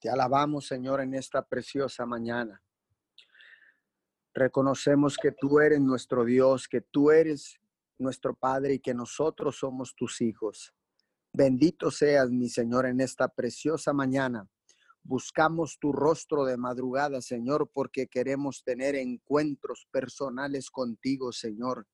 [0.00, 2.62] Te alabamos, Señor, en esta preciosa mañana.
[4.32, 7.58] Reconocemos que tú eres nuestro Dios, que tú eres
[7.98, 10.72] nuestro Padre y que nosotros somos tus hijos.
[11.32, 14.48] Bendito seas, mi Señor, en esta preciosa mañana.
[15.02, 21.88] Buscamos tu rostro de madrugada, Señor, porque queremos tener encuentros personales contigo, Señor.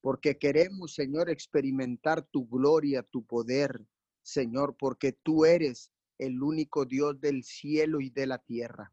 [0.00, 3.84] Porque queremos, Señor, experimentar tu gloria, tu poder,
[4.22, 5.90] Señor, porque tú eres
[6.20, 8.92] el único Dios del cielo y de la tierra.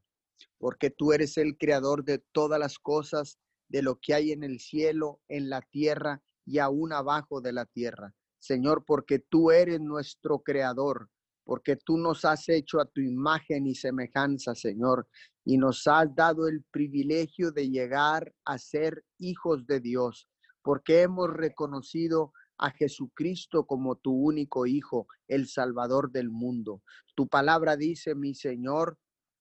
[0.57, 4.60] Porque tú eres el creador de todas las cosas, de lo que hay en el
[4.60, 8.16] cielo, en la tierra y aún abajo de la tierra.
[8.39, 11.10] Señor, porque tú eres nuestro creador,
[11.43, 15.07] porque tú nos has hecho a tu imagen y semejanza, Señor,
[15.44, 20.30] y nos has dado el privilegio de llegar a ser hijos de Dios,
[20.61, 26.82] porque hemos reconocido a Jesucristo como tu único Hijo, el Salvador del mundo.
[27.16, 28.97] Tu palabra dice, mi Señor,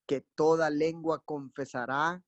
[0.07, 2.23] que toda lengua confesará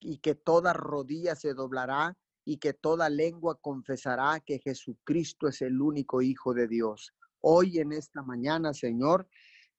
[0.00, 5.80] y que toda rodilla se doblará y que toda lengua confesará que Jesucristo es el
[5.80, 7.14] único Hijo de Dios.
[7.40, 9.28] Hoy en esta mañana, Señor,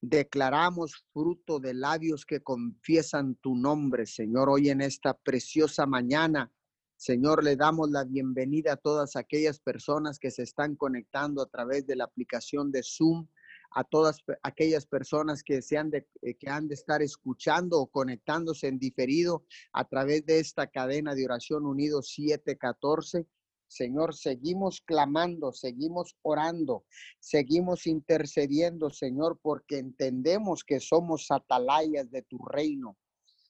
[0.02, 4.50] declaramos fruto de labios que confiesan tu nombre, Señor.
[4.50, 6.52] Hoy en esta preciosa mañana,
[6.98, 11.86] Señor, le damos la bienvenida a todas aquellas personas que se están conectando a través
[11.86, 13.28] de la aplicación de Zoom
[13.72, 17.88] a todas aquellas personas que, se han de, eh, que han de estar escuchando o
[17.88, 19.44] conectándose en diferido
[19.74, 23.28] a través de esta cadena de oración unido 714.
[23.68, 26.86] Señor, seguimos clamando, seguimos orando,
[27.20, 32.98] seguimos intercediendo, Señor, porque entendemos que somos atalayas de tu reino.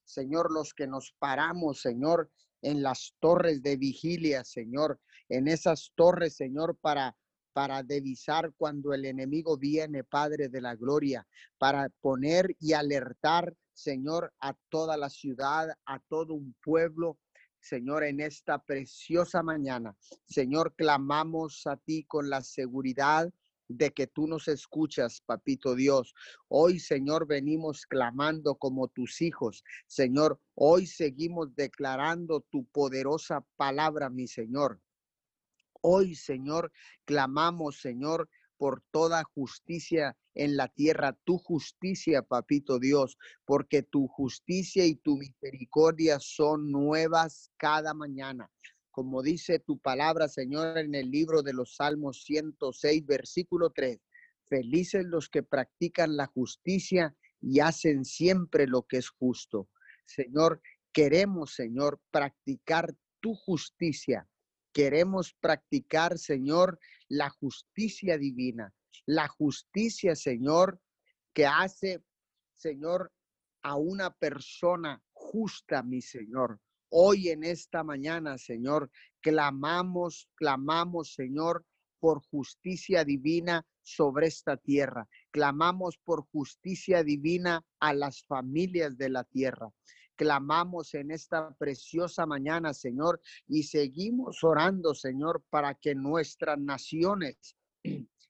[0.06, 6.36] Señor, los que nos paramos, Señor, en las torres de vigilia, Señor, en esas torres,
[6.36, 7.16] Señor, para
[7.56, 11.26] para divisar cuando el enemigo viene, Padre de la Gloria,
[11.58, 17.18] para poner y alertar, Señor, a toda la ciudad, a todo un pueblo,
[17.62, 19.96] Señor, en esta preciosa mañana.
[20.26, 23.32] Señor, clamamos a ti con la seguridad
[23.68, 26.14] de que tú nos escuchas, papito Dios.
[26.48, 29.64] Hoy, Señor, venimos clamando como tus hijos.
[29.88, 34.82] Señor, hoy seguimos declarando tu poderosa palabra, mi Señor.
[35.82, 36.72] Hoy, Señor,
[37.06, 44.86] clamamos, Señor, por toda justicia en la tierra, tu justicia, papito Dios, porque tu justicia
[44.86, 48.50] y tu misericordia son nuevas cada mañana.
[48.96, 54.00] Como dice tu palabra, Señor, en el libro de los Salmos 106, versículo 3.
[54.48, 59.68] Felices los que practican la justicia y hacen siempre lo que es justo.
[60.06, 60.62] Señor,
[60.94, 64.30] queremos, Señor, practicar tu justicia
[64.76, 66.78] Queremos practicar, Señor,
[67.08, 68.74] la justicia divina,
[69.06, 70.82] la justicia, Señor,
[71.34, 72.04] que hace,
[72.56, 73.14] Señor,
[73.64, 76.60] a una persona justa, mi Señor.
[76.98, 78.90] Hoy en esta mañana, Señor,
[79.20, 81.66] clamamos, clamamos, Señor,
[82.00, 85.06] por justicia divina sobre esta tierra.
[85.30, 89.70] Clamamos por justicia divina a las familias de la tierra
[90.16, 93.20] clamamos en esta preciosa mañana, Señor,
[93.50, 97.58] y seguimos orando, Señor, para que nuestras naciones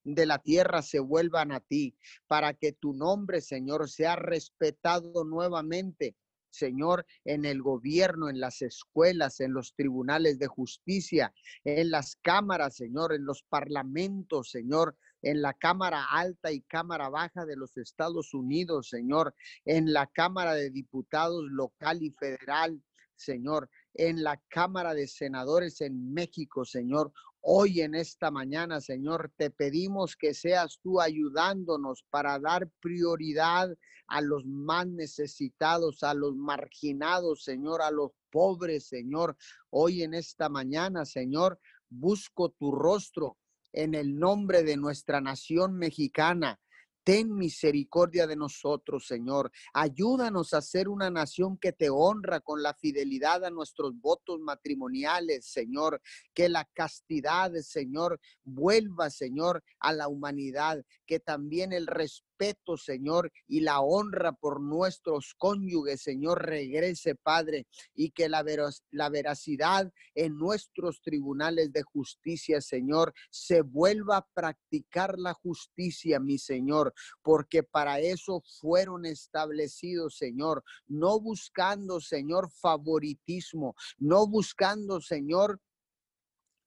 [0.03, 1.95] de la tierra se vuelvan a ti,
[2.25, 6.15] para que tu nombre, Señor, sea respetado nuevamente.
[6.55, 11.33] Señor, en el gobierno, en las escuelas, en los tribunales de justicia,
[11.63, 17.45] en las cámaras, Señor, en los parlamentos, Señor, en la Cámara Alta y Cámara Baja
[17.45, 19.33] de los Estados Unidos, Señor,
[19.65, 22.81] en la Cámara de Diputados local y federal,
[23.15, 27.11] Señor, en la Cámara de Senadores en México, Señor.
[27.47, 33.69] Hoy en esta mañana, Señor, te pedimos que seas tú ayudándonos para dar prioridad
[34.07, 39.38] a los más necesitados, a los marginados, Señor, a los pobres, Señor.
[39.69, 43.38] Hoy en esta mañana, Señor, busco tu rostro
[43.73, 46.59] en el nombre de nuestra nación mexicana.
[47.05, 49.51] Ten misericordia de nosotros, Señor.
[49.74, 55.45] Ayúdanos a ser una nación que te honra con la fidelidad a nuestros votos matrimoniales,
[55.45, 56.01] Señor.
[56.33, 60.83] Que la castidad, Señor, vuelva, Señor, a la humanidad.
[61.06, 67.67] Que también el respeto respeto, Señor, y la honra por nuestros cónyuges, Señor, regrese, Padre,
[67.93, 68.43] y que la,
[68.91, 76.37] la veracidad en nuestros tribunales de justicia, Señor, se vuelva a practicar la justicia, mi
[76.37, 85.59] Señor, porque para eso fueron establecidos, Señor, no buscando, Señor, favoritismo, no buscando, Señor,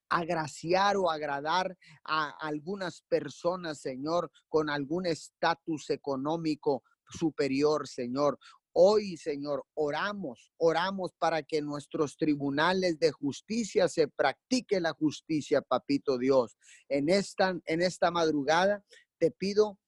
[0.08, 8.38] agraciar o agradar a algunas personas, Señor, con algún estatus económico superior, Señor.
[8.72, 16.16] Hoy, Señor, oramos, oramos para que nuestros tribunales de justicia se practique la justicia, papito
[16.16, 16.56] Dios.
[16.88, 18.84] En esta, en esta madrugada
[19.18, 19.78] te pido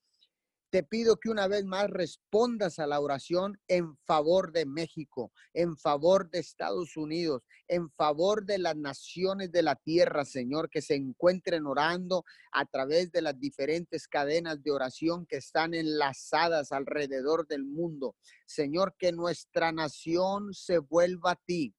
[0.70, 5.76] te pido que una vez más respondas a la oración en favor de México, en
[5.76, 10.94] favor de Estados Unidos, en favor de las naciones de la tierra, Señor, que se
[10.94, 17.64] encuentren orando a través de las diferentes cadenas de oración que están enlazadas alrededor del
[17.64, 18.14] mundo.
[18.46, 21.74] Señor, que nuestra nación se vuelva a ti,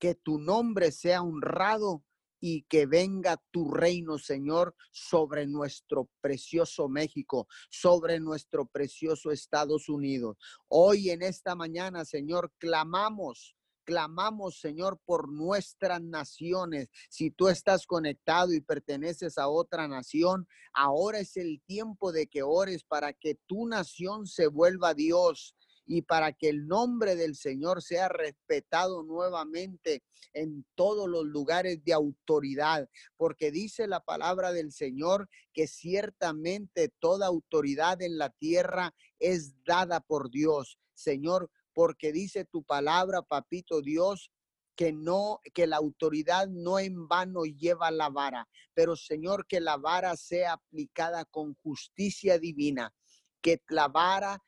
[0.00, 2.02] que tu nombre sea honrado
[2.40, 10.36] y que venga tu reino, Señor, sobre nuestro precioso México, sobre nuestro precioso Estados Unidos.
[10.68, 13.54] Hoy en esta mañana, Señor, clamamos
[13.90, 16.88] clamamos, Señor, por nuestras naciones.
[17.08, 22.44] Si tú estás conectado y perteneces a otra nación, ahora es el tiempo de que
[22.44, 25.56] ores para que tu nación se vuelva Dios
[25.90, 31.92] y para que el nombre del Señor sea respetado nuevamente en todos los lugares de
[31.92, 39.64] autoridad, porque dice la palabra del Señor que ciertamente toda autoridad en la tierra es
[39.64, 40.78] dada por Dios.
[40.94, 44.30] Señor, porque dice tu palabra, papito Dios,
[44.76, 49.76] que no, que la autoridad no en vano lleva la vara, pero Señor, que la
[49.76, 52.94] vara sea aplicada con justicia divina,
[53.42, 54.40] que la vara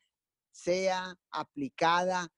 [0.53, 2.31] sea aplicada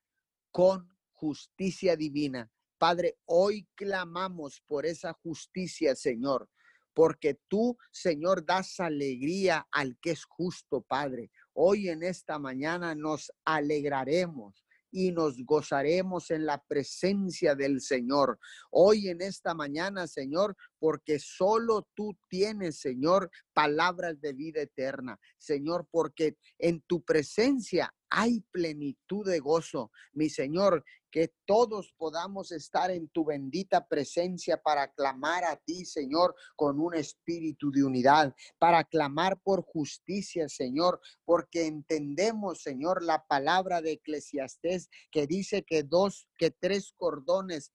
[0.51, 2.50] con justicia divina.
[2.77, 6.50] Padre, hoy clamamos por esa justicia, Señor,
[6.94, 11.29] porque tú, Señor, das alegría al que es justo, Padre.
[11.53, 14.64] Hoy en esta mañana nos alegraremos
[14.95, 18.39] y nos gozaremos en la presencia del Señor.
[18.71, 25.19] Hoy en esta mañana, Señor, porque solo tú tienes, Señor, palabras de vida eterna.
[25.38, 29.92] Señor, porque en tu presencia hay plenitud de gozo.
[30.13, 36.35] Mi Señor, que todos podamos estar en tu bendita presencia para clamar a ti, Señor,
[36.57, 43.81] con un espíritu de unidad, para clamar por justicia, Señor, porque entendemos, Señor, la palabra
[43.81, 47.71] de Eclesiastés que dice que dos, que tres cordones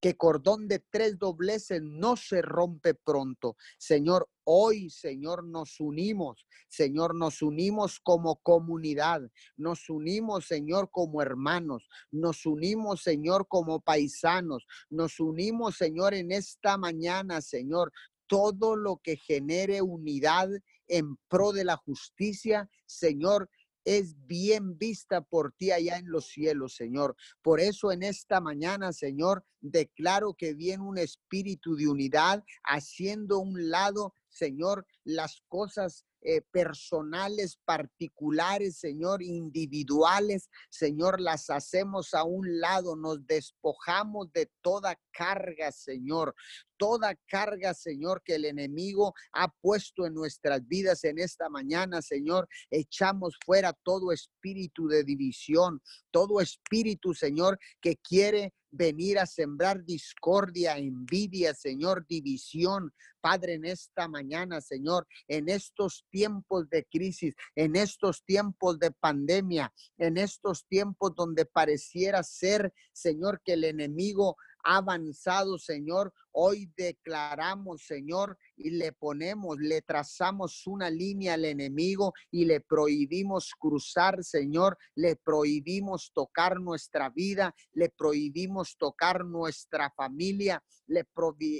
[0.00, 3.56] que cordón de tres dobleces no se rompe pronto.
[3.78, 6.46] Señor, hoy, Señor, nos unimos.
[6.68, 9.22] Señor, nos unimos como comunidad.
[9.56, 11.88] Nos unimos, Señor, como hermanos.
[12.10, 14.66] Nos unimos, Señor, como paisanos.
[14.90, 17.92] Nos unimos, Señor, en esta mañana, Señor.
[18.26, 20.50] Todo lo que genere unidad
[20.88, 23.48] en pro de la justicia, Señor,
[23.86, 27.16] es bien vista por ti allá en los cielos, Señor.
[27.40, 33.70] Por eso en esta mañana, Señor, declaro que viene un espíritu de unidad, haciendo un
[33.70, 42.96] lado, Señor, las cosas eh, personales, particulares, Señor, individuales, Señor, las hacemos a un lado,
[42.96, 46.34] nos despojamos de toda carga, Señor,
[46.76, 52.48] toda carga, Señor, que el enemigo ha puesto en nuestras vidas en esta mañana, Señor.
[52.72, 55.80] Echamos fuera todo espíritu de división,
[56.10, 62.92] todo espíritu, Señor, que quiere venir a sembrar discordia, envidia, Señor, división.
[63.20, 69.72] Padre, en esta mañana, Señor, en estos tiempos de crisis, en estos tiempos de pandemia,
[69.98, 76.12] en estos tiempos donde pareciera ser, Señor, que el enemigo avanzado, Señor.
[76.32, 83.52] Hoy declaramos, Señor, y le ponemos, le trazamos una línea al enemigo y le prohibimos
[83.58, 84.78] cruzar, Señor.
[84.94, 91.06] Le prohibimos tocar nuestra vida, le prohibimos tocar nuestra familia, le,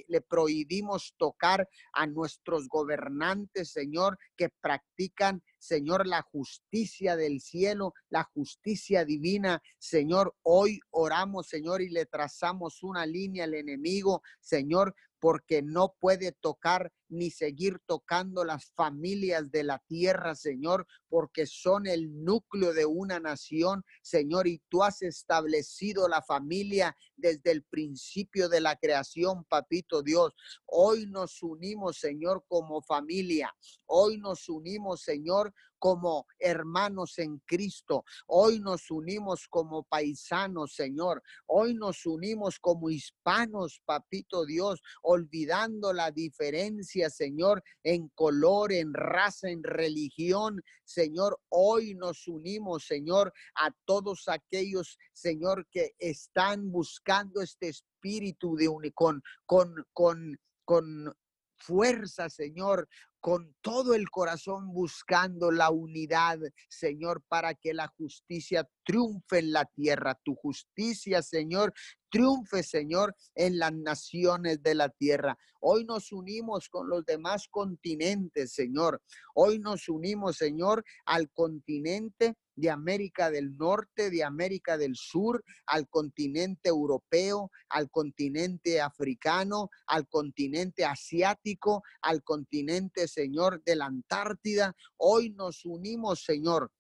[0.09, 8.23] le prohibimos tocar a nuestros gobernantes, Señor, que practican Señor, la justicia del cielo, la
[8.23, 9.61] justicia divina.
[9.79, 16.33] Señor, hoy oramos, Señor, y le trazamos una línea al enemigo, Señor, porque no puede
[16.33, 22.87] tocar ni seguir tocando las familias de la tierra, Señor, porque son el núcleo de
[22.87, 29.45] una nación, Señor, y tú has establecido la familia desde el principio de la creación,
[29.45, 30.35] papito Dios.
[30.67, 33.55] Hoy nos unimos, Señor, como familia.
[33.87, 38.05] Hoy nos unimos, Señor, como hermanos en Cristo.
[38.27, 41.23] Hoy nos unimos como paisanos, Señor.
[41.47, 49.49] Hoy nos unimos como hispanos, papito Dios, olvidando la diferencia, Señor, en color, en raza,
[49.49, 50.63] en religión.
[50.85, 58.69] Señor, hoy nos unimos, Señor, a todos aquellos, Señor, que están buscando este espíritu de
[58.69, 61.15] un, con, con, con, con
[61.59, 62.89] fuerza, Señor,
[63.21, 69.65] con todo el corazón buscando la unidad, Señor, para que la justicia triunfe en la
[69.65, 70.19] tierra.
[70.23, 71.73] Tu justicia, Señor,
[72.09, 75.37] triunfe, Señor, en las naciones de la tierra.
[75.61, 79.03] Hoy nos unimos con los demás continentes, Señor.
[79.35, 85.89] Hoy nos unimos, Señor, al continente de América del Norte, de América del Sur, al
[85.89, 94.75] continente europeo, al continente africano, al continente asiático, al continente, Señor, de la Antártida.
[94.97, 96.73] Hoy nos unimos, Señor,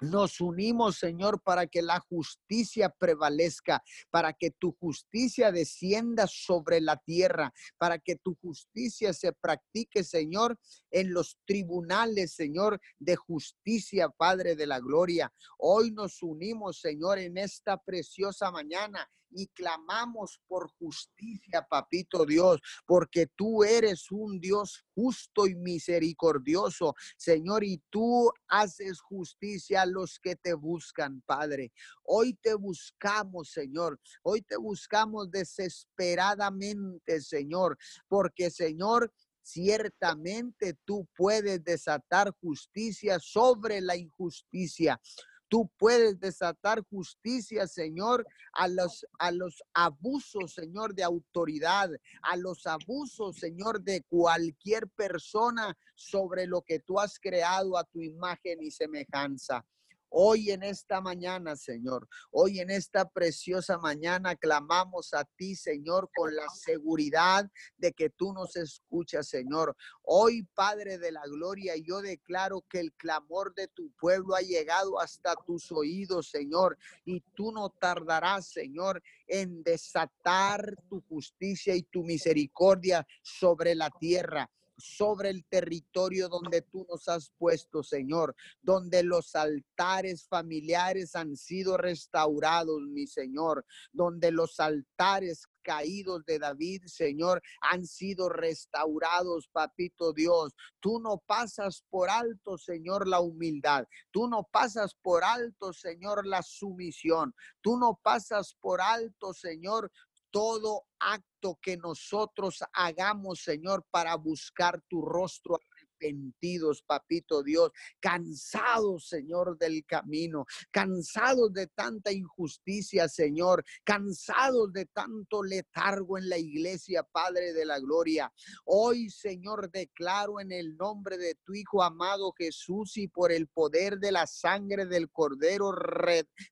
[0.00, 6.96] nos unimos, Señor, para que la justicia prevalezca, para que tu justicia descienda sobre la
[6.96, 10.58] tierra, para que tu justicia se practique, Señor,
[10.90, 15.32] en los tribunales, Señor, de justicia, Padre de la Gloria.
[15.58, 23.26] Hoy nos unimos, Señor, en esta preciosa mañana y clamamos por justicia, papito Dios, porque
[23.26, 30.36] tú eres un Dios justo y misericordioso, Señor, y tú haces justicia a los que
[30.36, 31.72] te buscan, Padre.
[32.02, 34.00] Hoy te buscamos, Señor.
[34.22, 37.76] Hoy te buscamos desesperadamente, Señor,
[38.08, 45.00] porque, Señor, ciertamente tú puedes desatar justicia sobre la injusticia.
[45.48, 51.90] Tú puedes desatar justicia, Señor, a los, a los abusos, Señor, de autoridad,
[52.22, 58.00] a los abusos, Señor, de cualquier persona sobre lo que tú has creado a tu
[58.00, 59.64] imagen y semejanza.
[60.08, 66.34] Hoy en esta mañana, Señor, hoy en esta preciosa mañana clamamos a ti, Señor, con
[66.34, 69.76] la seguridad de que tú nos escuchas, Señor.
[70.02, 75.00] Hoy, Padre de la Gloria, yo declaro que el clamor de tu pueblo ha llegado
[75.00, 82.04] hasta tus oídos, Señor, y tú no tardarás, Señor, en desatar tu justicia y tu
[82.04, 89.34] misericordia sobre la tierra sobre el territorio donde tú nos has puesto, Señor, donde los
[89.34, 97.86] altares familiares han sido restaurados, mi Señor, donde los altares caídos de David, Señor, han
[97.86, 100.54] sido restaurados, papito Dios.
[100.78, 103.84] Tú no pasas por alto, Señor, la humildad.
[104.12, 107.34] Tú no pasas por alto, Señor, la sumisión.
[107.62, 109.90] Tú no pasas por alto, Señor,
[110.36, 115.58] todo acto que nosotros hagamos, Señor, para buscar tu rostro
[115.96, 125.42] arrepentidos, papito Dios, cansados, Señor, del camino, cansados de tanta injusticia, Señor, cansados de tanto
[125.42, 128.32] letargo en la iglesia, Padre de la Gloria.
[128.64, 133.98] Hoy, Señor, declaro en el nombre de tu Hijo amado Jesús y por el poder
[133.98, 135.72] de la sangre del Cordero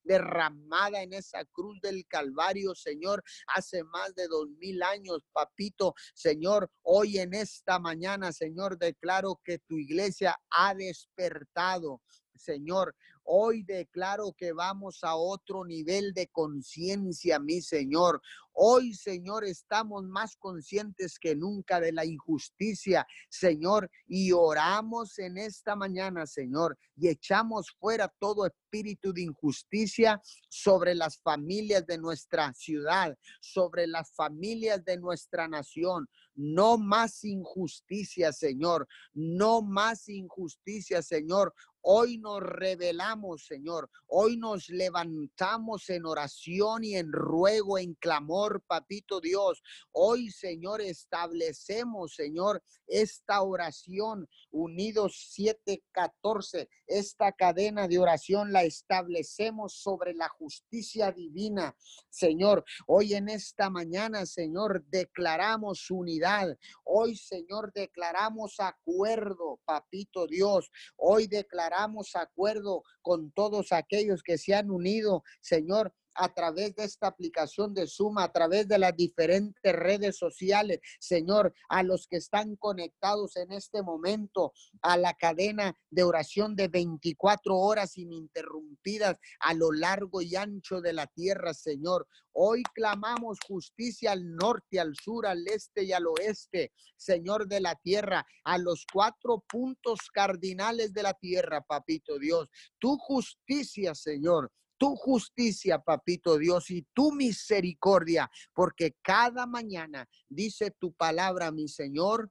[0.02, 3.22] derramada en esa cruz del Calvario, Señor,
[3.54, 9.58] hace más de dos mil años, papito, Señor, hoy en esta mañana, Señor, declaro que
[9.58, 12.00] tu iglesia ha despertado.
[12.34, 12.94] Señor,
[13.24, 18.20] hoy declaro que vamos a otro nivel de conciencia, mi Señor.
[18.52, 25.74] Hoy, Señor, estamos más conscientes que nunca de la injusticia, Señor, y oramos en esta
[25.74, 33.18] mañana, Señor, y echamos fuera todo espíritu de injusticia sobre las familias de nuestra ciudad,
[33.40, 36.08] sobre las familias de nuestra nación.
[36.36, 38.86] No más injusticia, Señor.
[39.12, 41.54] No más injusticia, Señor.
[41.86, 43.90] Hoy nos revelamos, Señor.
[44.06, 49.62] Hoy nos levantamos en oración y en ruego, en clamor, papito Dios.
[49.92, 56.70] Hoy, Señor, establecemos, Señor, esta oración unidos 714.
[56.86, 61.76] Esta cadena de oración la establecemos sobre la justicia divina,
[62.08, 62.64] Señor.
[62.86, 66.56] Hoy en esta mañana, Señor, declaramos unidad.
[66.82, 70.70] Hoy, Señor, declaramos acuerdo, papito Dios.
[70.96, 71.73] Hoy declaramos
[72.16, 77.86] acuerdo con todos aquellos que se han unido, Señor, a través de esta aplicación de
[77.86, 83.52] Zoom, a través de las diferentes redes sociales, Señor, a los que están conectados en
[83.52, 84.52] este momento
[84.82, 90.92] a la cadena de oración de 24 horas ininterrumpidas a lo largo y ancho de
[90.92, 92.06] la tierra, Señor.
[92.32, 97.76] Hoy clamamos justicia al norte, al sur, al este y al oeste, Señor de la
[97.76, 102.48] tierra, a los cuatro puntos cardinales de la tierra, papito Dios.
[102.78, 110.92] Tu justicia, Señor tu justicia, papito Dios, y tu misericordia, porque cada mañana dice tu
[110.92, 112.30] palabra, mi Señor,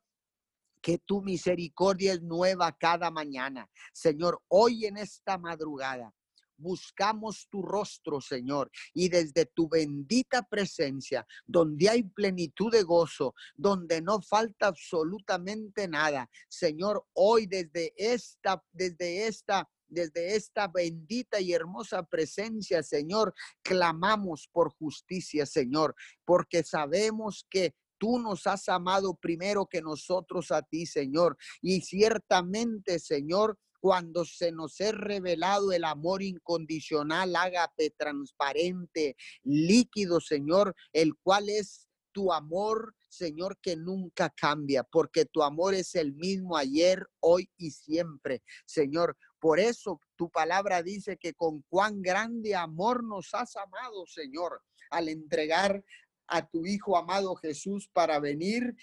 [0.81, 3.69] que tu misericordia es nueva cada mañana.
[3.93, 6.13] Señor, hoy en esta madrugada,
[6.57, 14.01] buscamos tu rostro, Señor, y desde tu bendita presencia, donde hay plenitud de gozo, donde
[14.01, 22.03] no falta absolutamente nada, Señor, hoy desde esta, desde esta desde esta bendita y hermosa
[22.03, 25.95] presencia, Señor, clamamos por justicia, Señor,
[26.25, 31.37] porque sabemos que tú nos has amado primero que nosotros a ti, Señor.
[31.61, 40.73] Y ciertamente, Señor, cuando se nos es revelado el amor incondicional, ágape, transparente, líquido, Señor,
[40.93, 46.55] el cual es tu amor, Señor, que nunca cambia, porque tu amor es el mismo
[46.55, 49.17] ayer, hoy y siempre, Señor.
[49.43, 55.09] Por eso tu palabra dice que con cuán grande amor nos has amado, Señor, al
[55.09, 55.83] entregar
[56.27, 58.73] a tu Hijo amado Jesús para venir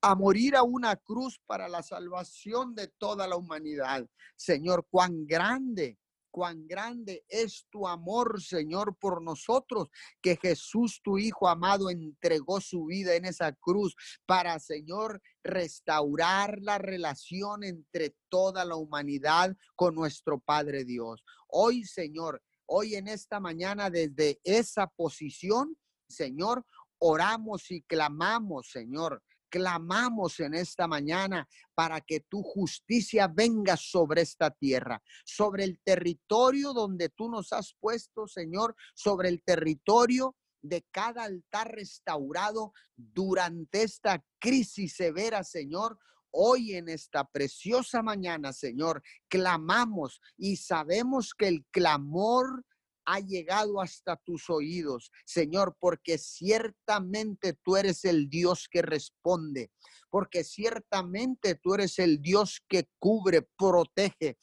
[0.00, 4.04] a morir a una cruz para la salvación de toda la humanidad.
[4.34, 5.96] Señor, cuán grande,
[6.36, 9.88] cuán grande es tu amor, Señor, por nosotros,
[10.20, 16.76] que Jesús, tu Hijo amado, entregó su vida en esa cruz para, Señor, restaurar la
[16.76, 21.24] relación entre toda la humanidad con nuestro Padre Dios.
[21.48, 25.74] Hoy, Señor, hoy en esta mañana desde esa posición,
[26.06, 26.66] Señor,
[26.98, 29.22] oramos y clamamos, Señor,
[29.56, 36.74] clamamos en esta mañana para que tu justicia venga sobre esta tierra, sobre el territorio
[36.74, 44.22] donde tú nos has puesto, Señor, sobre el territorio de cada altar restaurado durante esta
[44.38, 45.98] crisis severa, Señor.
[46.30, 52.62] Hoy en esta preciosa mañana, Señor, clamamos y sabemos que el clamor
[53.06, 59.70] ha llegado hasta tus oídos, Señor, porque ciertamente tú eres el Dios que responde,
[60.10, 64.36] porque ciertamente tú eres el Dios que cubre, protege.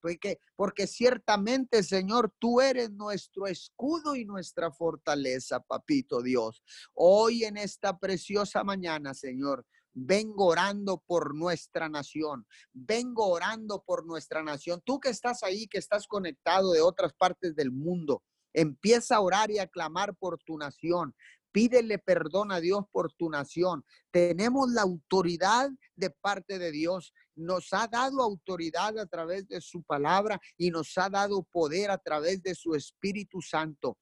[0.00, 6.62] Porque, porque ciertamente, Señor, tú eres nuestro escudo y nuestra fortaleza, papito Dios.
[6.94, 9.66] Hoy en esta preciosa mañana, Señor,
[9.96, 14.82] vengo orando por nuestra nación, vengo orando por nuestra nación.
[14.84, 18.22] Tú que estás ahí, que estás conectado de otras partes del mundo,
[18.52, 21.14] empieza a orar y a clamar por tu nación.
[21.50, 23.82] Pídele perdón a Dios por tu nación.
[24.10, 27.14] Tenemos la autoridad de parte de Dios.
[27.34, 31.96] Nos ha dado autoridad a través de su palabra y nos ha dado poder a
[31.96, 33.96] través de su Espíritu Santo.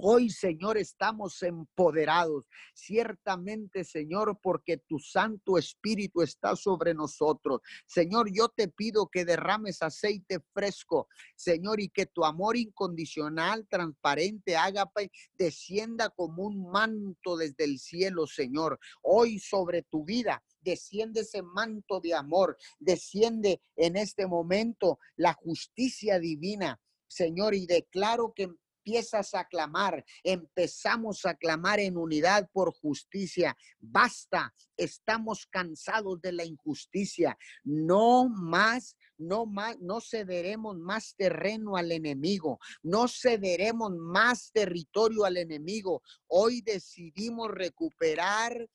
[0.00, 2.46] Hoy, Señor, estamos empoderados.
[2.72, 7.62] Ciertamente, Señor, porque tu Santo Espíritu está sobre nosotros.
[7.84, 14.56] Señor, yo te pido que derrames aceite fresco, Señor, y que tu amor incondicional, transparente,
[14.56, 18.78] ágape, descienda como un manto desde el cielo, Señor.
[19.02, 26.20] Hoy sobre tu vida desciende ese manto de amor, desciende en este momento la justicia
[26.20, 26.80] divina.
[27.08, 28.48] Señor, y declaro que
[28.88, 33.54] empiezas a clamar, empezamos a clamar en unidad por justicia.
[33.78, 37.36] Basta, estamos cansados de la injusticia.
[37.64, 45.36] No más no más, no cederemos más terreno al enemigo, no cederemos más territorio al
[45.36, 46.02] enemigo.
[46.28, 48.68] Hoy decidimos recuperar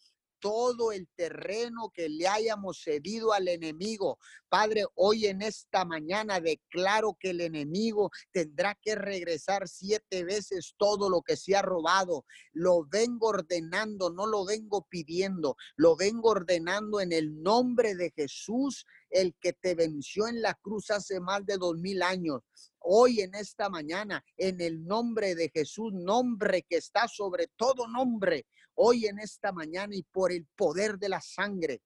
[0.43, 4.19] todo el terreno que le hayamos cedido al enemigo.
[4.49, 11.09] Padre, hoy en esta mañana declaro que el enemigo tendrá que regresar siete veces todo
[11.09, 12.25] lo que se ha robado.
[12.51, 18.85] Lo vengo ordenando, no lo vengo pidiendo, lo vengo ordenando en el nombre de Jesús,
[19.11, 22.41] el que te venció en la cruz hace más de dos mil años
[22.83, 28.45] hoy en esta mañana, en el nombre de Jesús, nombre que está sobre todo nombre,
[28.75, 31.81] hoy en esta mañana y por el poder de la sangre.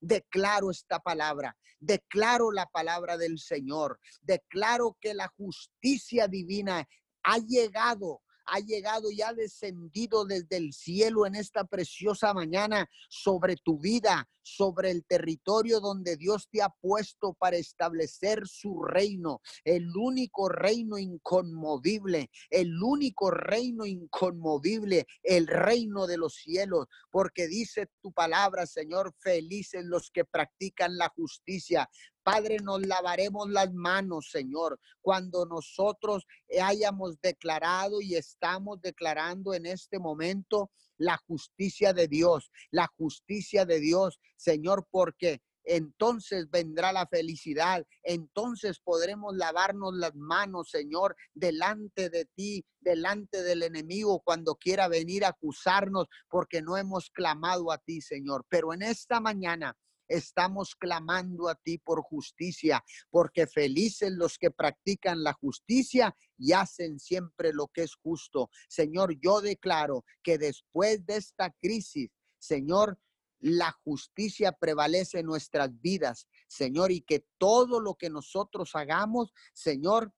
[0.00, 6.88] Declaro esta palabra, declaro la palabra del Señor, declaro que la justicia divina
[7.22, 13.56] ha llegado ha llegado y ha descendido desde el cielo en esta preciosa mañana sobre
[13.56, 19.88] tu vida, sobre el territorio donde Dios te ha puesto para establecer su reino, el
[19.96, 28.12] único reino inconmovible, el único reino inconmovible, el reino de los cielos, porque dice tu
[28.12, 31.88] palabra, Señor, felices los que practican la justicia,
[32.22, 36.24] Padre, nos lavaremos las manos, Señor, cuando nosotros
[36.60, 43.80] hayamos declarado y estamos declarando en este momento la justicia de Dios, la justicia de
[43.80, 52.24] Dios, Señor, porque entonces vendrá la felicidad, entonces podremos lavarnos las manos, Señor, delante de
[52.24, 58.00] ti, delante del enemigo cuando quiera venir a acusarnos porque no hemos clamado a ti,
[58.00, 58.44] Señor.
[58.48, 59.76] Pero en esta mañana
[60.12, 66.98] estamos clamando a ti por justicia, porque felices los que practican la justicia y hacen
[66.98, 68.50] siempre lo que es justo.
[68.68, 72.98] Señor, yo declaro que después de esta crisis, Señor,
[73.40, 80.12] la justicia prevalece en nuestras vidas, Señor, y que todo lo que nosotros hagamos, Señor,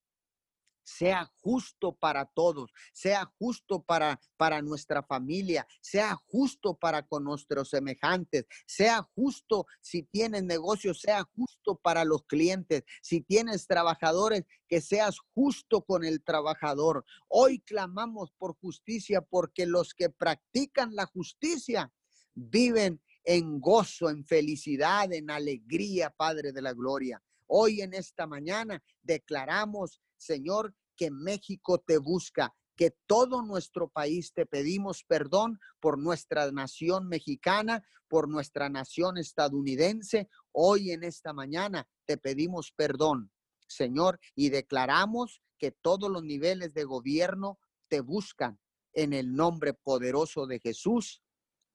[0.85, 7.71] sea justo para todos, sea justo para, para nuestra familia, sea justo para con nuestros
[7.71, 14.81] semejantes, sea justo si tienes negocios, sea justo para los clientes, si tienes trabajadores, que
[14.81, 17.05] seas justo con el trabajador.
[17.29, 21.93] Hoy clamamos por justicia porque los que practican la justicia
[22.35, 27.23] viven en gozo, en felicidad, en alegría, Padre de la Gloria.
[27.47, 34.47] Hoy en esta mañana declaramos, Señor, que México te busca, que todo nuestro país te
[34.47, 40.29] pedimos perdón por nuestra nación mexicana, por nuestra nación estadounidense.
[40.53, 43.31] Hoy en esta mañana te pedimos perdón,
[43.69, 47.59] Señor, y declaramos que todos los niveles de gobierno
[47.89, 48.59] te buscan
[48.93, 51.23] en el nombre poderoso de Jesús.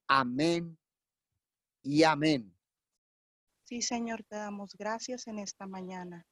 [0.08, 0.78] Amén
[1.82, 2.56] y amén.
[3.64, 6.26] Sí, Señor, te damos gracias en esta mañana.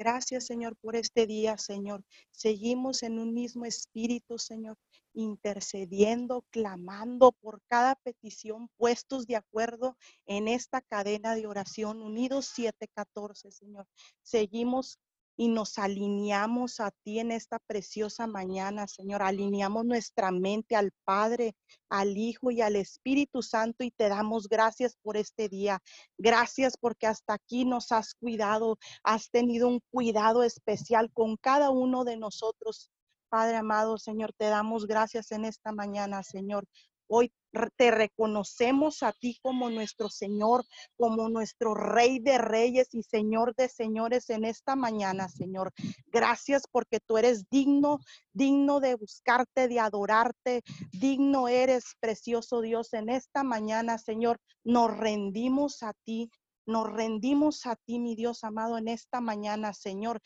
[0.00, 2.02] Gracias, Señor, por este día, Señor.
[2.30, 4.78] Seguimos en un mismo espíritu, Señor,
[5.12, 13.50] intercediendo, clamando por cada petición, puestos de acuerdo en esta cadena de oración, unidos 714,
[13.52, 13.86] Señor.
[14.22, 14.98] Seguimos
[15.40, 19.22] y nos alineamos a ti en esta preciosa mañana, Señor.
[19.22, 21.56] Alineamos nuestra mente al Padre,
[21.88, 25.80] al Hijo y al Espíritu Santo y te damos gracias por este día.
[26.18, 32.04] Gracias porque hasta aquí nos has cuidado, has tenido un cuidado especial con cada uno
[32.04, 32.90] de nosotros.
[33.30, 36.66] Padre amado, Señor, te damos gracias en esta mañana, Señor.
[37.06, 37.32] Hoy
[37.76, 40.64] te reconocemos a ti como nuestro Señor,
[40.96, 45.72] como nuestro Rey de Reyes y Señor de Señores en esta mañana, Señor.
[46.06, 47.98] Gracias porque tú eres digno,
[48.32, 54.38] digno de buscarte, de adorarte, digno eres, precioso Dios, en esta mañana, Señor.
[54.64, 56.30] Nos rendimos a ti,
[56.66, 60.20] nos rendimos a ti, mi Dios amado, en esta mañana, Señor.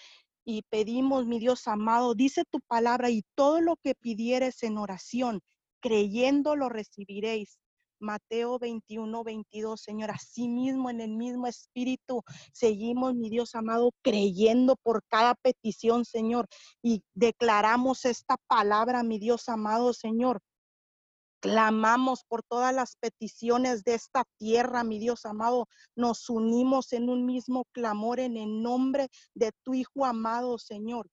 [0.45, 5.41] Y pedimos, mi Dios amado, dice tu palabra y todo lo que pidieres en oración
[5.85, 7.59] creyendo lo recibiréis.
[8.01, 14.77] Mateo 21, 22, Señor, así mismo en el mismo espíritu seguimos, mi Dios amado, creyendo
[14.77, 16.49] por cada petición, Señor,
[16.83, 20.41] y declaramos esta palabra, mi Dios amado, Señor.
[21.41, 25.69] Clamamos por todas las peticiones de esta tierra, mi Dios amado.
[25.95, 31.11] Nos unimos en un mismo clamor en el nombre de tu Hijo amado, Señor.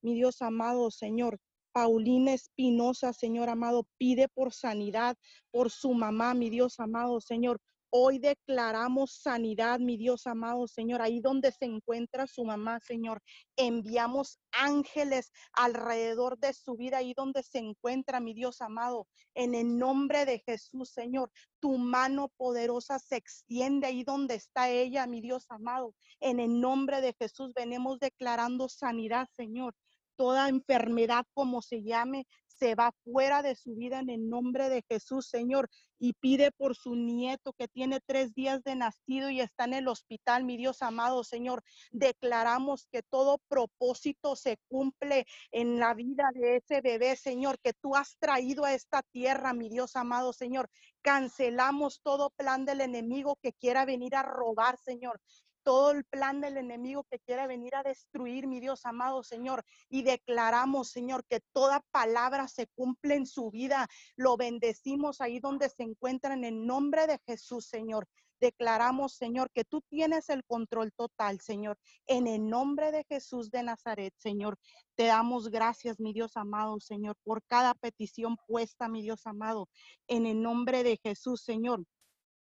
[0.00, 1.38] Mi Dios amado, Señor,
[1.74, 5.16] Paulina Espinosa, Señor amado, pide por sanidad
[5.50, 7.60] por su mamá, mi Dios amado, Señor.
[7.90, 13.20] Hoy declaramos sanidad, mi Dios amado Señor, ahí donde se encuentra su mamá, Señor.
[13.56, 19.08] Enviamos ángeles alrededor de su vida, ahí donde se encuentra, mi Dios amado.
[19.34, 25.08] En el nombre de Jesús, Señor, tu mano poderosa se extiende ahí donde está ella,
[25.08, 25.92] mi Dios amado.
[26.20, 29.74] En el nombre de Jesús venimos declarando sanidad, Señor
[30.16, 34.82] toda enfermedad como se llame, se va fuera de su vida en el nombre de
[34.88, 35.68] Jesús, Señor.
[35.98, 39.88] Y pide por su nieto que tiene tres días de nacido y está en el
[39.88, 41.62] hospital, mi Dios amado, Señor.
[41.92, 47.96] Declaramos que todo propósito se cumple en la vida de ese bebé, Señor, que tú
[47.96, 50.68] has traído a esta tierra, mi Dios amado, Señor.
[51.02, 55.20] Cancelamos todo plan del enemigo que quiera venir a robar, Señor
[55.64, 59.64] todo el plan del enemigo que quiere venir a destruir, mi Dios amado Señor.
[59.88, 63.88] Y declaramos, Señor, que toda palabra se cumple en su vida.
[64.16, 68.06] Lo bendecimos ahí donde se encuentra en el nombre de Jesús, Señor.
[68.40, 71.78] Declaramos, Señor, que tú tienes el control total, Señor.
[72.06, 74.58] En el nombre de Jesús de Nazaret, Señor,
[74.96, 79.68] te damos gracias, mi Dios amado, Señor, por cada petición puesta, mi Dios amado.
[80.08, 81.84] En el nombre de Jesús, Señor.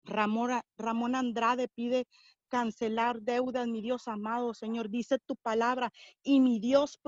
[0.06, 2.08] Ramón, Ramón Andrade pide
[2.50, 4.90] cancelar deudas, mi Dios amado, Señor.
[4.90, 5.92] Dice tu palabra
[6.24, 7.00] y mi Dios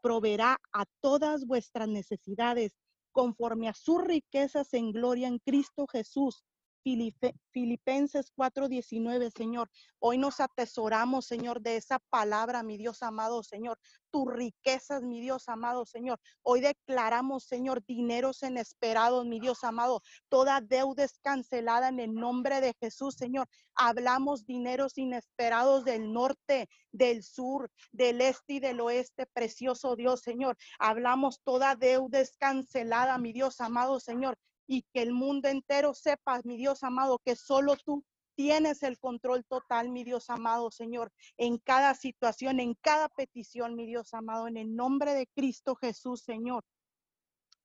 [0.00, 2.76] proveerá a todas vuestras necesidades
[3.12, 6.44] conforme a sus riquezas en gloria en Cristo Jesús.
[6.82, 9.70] Filipenses 4:19, Señor.
[9.98, 13.78] Hoy nos atesoramos, Señor, de esa palabra, mi Dios amado, Señor.
[14.10, 16.18] Tus riquezas, mi Dios amado, Señor.
[16.42, 20.02] Hoy declaramos, Señor, dineros inesperados, mi Dios amado.
[20.28, 23.48] Toda deuda es cancelada en el nombre de Jesús, Señor.
[23.74, 30.56] Hablamos dineros inesperados del norte, del sur, del este y del oeste, precioso Dios, Señor.
[30.78, 34.38] Hablamos toda deuda es cancelada, mi Dios amado, Señor
[34.68, 38.04] y que el mundo entero sepa, mi Dios amado, que solo tú
[38.36, 43.86] tienes el control total, mi Dios amado, Señor, en cada situación, en cada petición, mi
[43.86, 46.62] Dios amado, en el nombre de Cristo Jesús, Señor.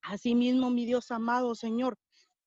[0.01, 1.97] Asimismo, mi Dios amado, Señor,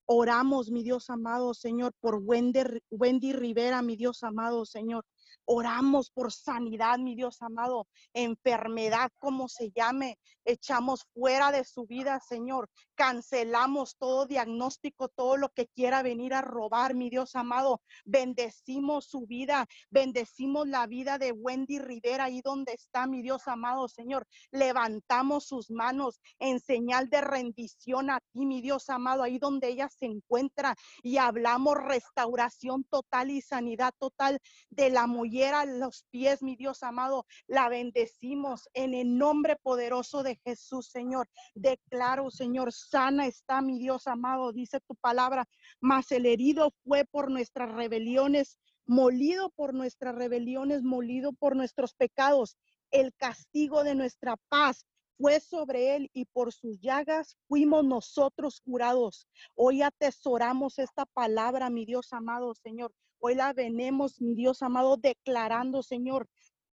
[0.07, 5.05] oramos, mi Dios amado, Señor, por Wendy, Wendy Rivera, mi Dios amado, Señor.
[5.45, 12.19] Oramos por sanidad, mi Dios amado, enfermedad, como se llame, echamos fuera de su vida,
[12.21, 12.69] Señor.
[12.95, 17.83] Cancelamos todo diagnóstico, todo lo que quiera venir a robar, mi Dios amado.
[18.05, 23.89] Bendecimos su vida, bendecimos la vida de Wendy Rivera, ahí donde está, mi Dios amado,
[23.89, 24.27] Señor.
[24.51, 29.89] Levantamos sus manos en señal de rendición a ti, mi Dios amado, ahí donde ella
[29.89, 35.26] se encuentra y hablamos restauración total y sanidad total de la mujer
[35.67, 37.27] los pies, mi Dios amado.
[37.47, 41.29] La bendecimos en el nombre poderoso de Jesús, Señor.
[41.55, 45.49] Declaro, Señor, sana está mi Dios amado, dice tu palabra,
[45.81, 52.57] mas el herido fue por nuestras rebeliones, molido por nuestras rebeliones, molido por nuestros pecados.
[52.91, 54.87] El castigo de nuestra paz
[55.19, 59.27] fue sobre él y por sus llagas fuimos nosotros curados.
[59.55, 62.93] Hoy atesoramos esta palabra, mi Dios amado Señor.
[63.19, 66.29] Hoy la venemos, mi Dios amado, declarando, Señor.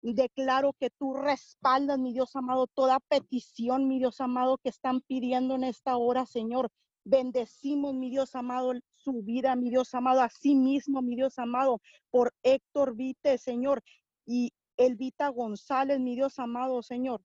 [0.01, 5.55] Declaro que tú respaldas, mi Dios amado, toda petición, mi Dios amado, que están pidiendo
[5.55, 6.69] en esta hora, Señor.
[7.03, 11.81] Bendecimos, mi Dios amado, su vida, mi Dios amado, a sí mismo, mi Dios amado,
[12.11, 13.83] por Héctor Vite, Señor,
[14.25, 17.21] y Elvita González, mi Dios amado, Señor.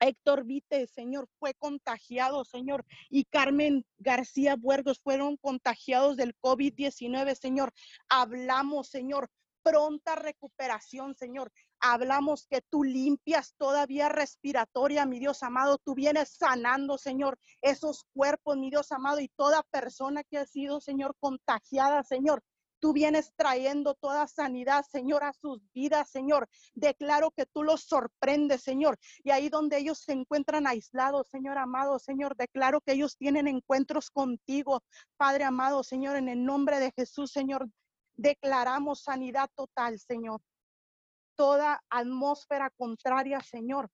[0.00, 7.72] Héctor Vite, Señor, fue contagiado, Señor, y Carmen García Buergos fueron contagiados del COVID-19, Señor.
[8.08, 9.30] Hablamos, Señor,
[9.62, 11.52] pronta recuperación, Señor.
[11.80, 15.78] Hablamos que tú limpias todavía respiratoria, mi Dios amado.
[15.78, 20.80] Tú vienes sanando, Señor, esos cuerpos, mi Dios amado, y toda persona que ha sido,
[20.80, 22.42] Señor, contagiada, Señor.
[22.80, 26.48] Tú vienes trayendo toda sanidad, Señor, a sus vidas, Señor.
[26.74, 28.98] Declaro que tú los sorprendes, Señor.
[29.24, 34.10] Y ahí donde ellos se encuentran aislados, Señor amado, Señor, declaro que ellos tienen encuentros
[34.10, 34.82] contigo,
[35.16, 37.68] Padre amado, Señor, en el nombre de Jesús, Señor.
[38.16, 40.40] Declaramos sanidad total, Señor.
[41.36, 43.90] Toda atmósfera contraria, Señor,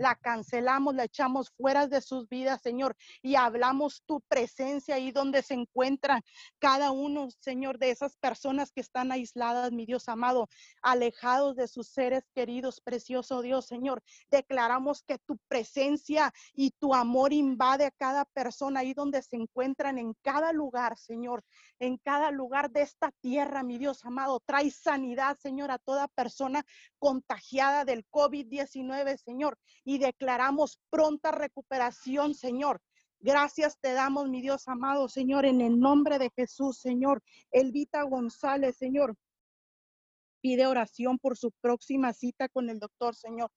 [0.00, 5.42] la cancelamos, la echamos fuera de sus vidas, Señor, y hablamos tu presencia ahí donde
[5.42, 6.22] se encuentran
[6.58, 10.48] cada uno, Señor, de esas personas que están aisladas, mi Dios amado,
[10.80, 14.02] alejados de sus seres queridos, precioso Dios, Señor.
[14.30, 19.98] Declaramos que tu presencia y tu amor invade a cada persona ahí donde se encuentran,
[19.98, 21.44] en cada lugar, Señor,
[21.78, 24.40] en cada lugar de esta tierra, mi Dios amado.
[24.40, 26.64] Trae sanidad, Señor, a toda persona
[26.98, 32.80] contagiada del COVID-19, Señor y declaramos pronta recuperación, Señor.
[33.22, 37.22] Gracias te damos, mi Dios amado, Señor, en el nombre de Jesús, Señor.
[37.50, 39.14] Elvita González, Señor.
[40.40, 43.50] Pide oración por su próxima cita con el doctor, Señor.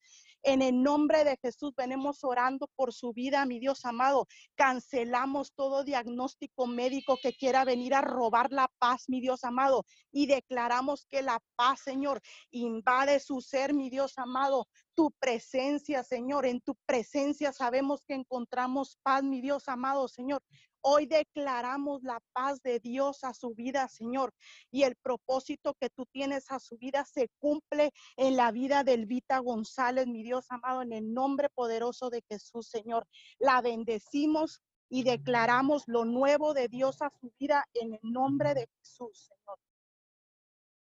[0.46, 4.28] En el nombre de Jesús venimos orando por su vida, mi Dios amado.
[4.56, 9.86] Cancelamos todo diagnóstico médico que quiera venir a robar la paz, mi Dios amado.
[10.12, 14.68] Y declaramos que la paz, Señor, invade su ser, mi Dios amado.
[14.96, 20.44] Tu presencia, Señor, en tu presencia sabemos que encontramos paz, mi Dios amado, Señor.
[20.86, 24.34] Hoy declaramos la paz de Dios a su vida, Señor,
[24.70, 28.96] y el propósito que tú tienes a su vida se cumple en la vida de
[28.96, 33.08] Elvita González, mi Dios amado, en el nombre poderoso de Jesús, Señor.
[33.40, 38.68] La bendecimos y declaramos lo nuevo de Dios a su vida en el nombre de
[38.80, 39.58] Jesús, Señor.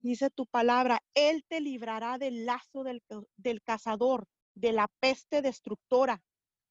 [0.01, 3.01] Dice tu palabra, Él te librará del lazo del,
[3.37, 6.21] del cazador, de la peste destructora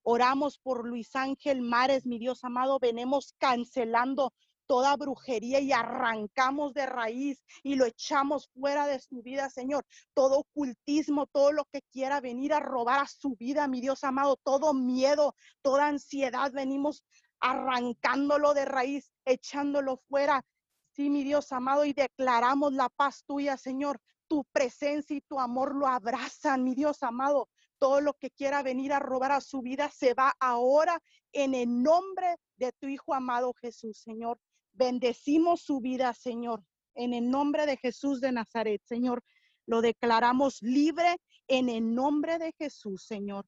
[0.08, 4.32] Oramos por Luis Ángel Mares, mi Dios amado, venemos cancelando
[4.66, 9.84] toda brujería y arrancamos de raíz y lo echamos fuera de su vida, Señor.
[10.14, 14.36] Todo ocultismo, todo lo que quiera venir a robar a su vida, mi Dios amado,
[14.44, 17.02] todo miedo, toda ansiedad, venimos
[17.40, 20.44] arrancándolo de raíz, echándolo fuera.
[20.92, 24.00] Sí, mi Dios amado, y declaramos la paz tuya, Señor.
[24.28, 28.92] Tu presencia y tu amor lo abrazan, mi Dios amado todo lo que quiera venir
[28.92, 31.00] a robar a su vida se va ahora
[31.32, 34.38] en el nombre de tu Hijo amado Jesús, Señor.
[34.72, 36.62] Bendecimos su vida, Señor,
[36.94, 39.22] en el nombre de Jesús de Nazaret, Señor.
[39.66, 41.16] Lo declaramos libre
[41.48, 43.46] en el nombre de Jesús, Señor.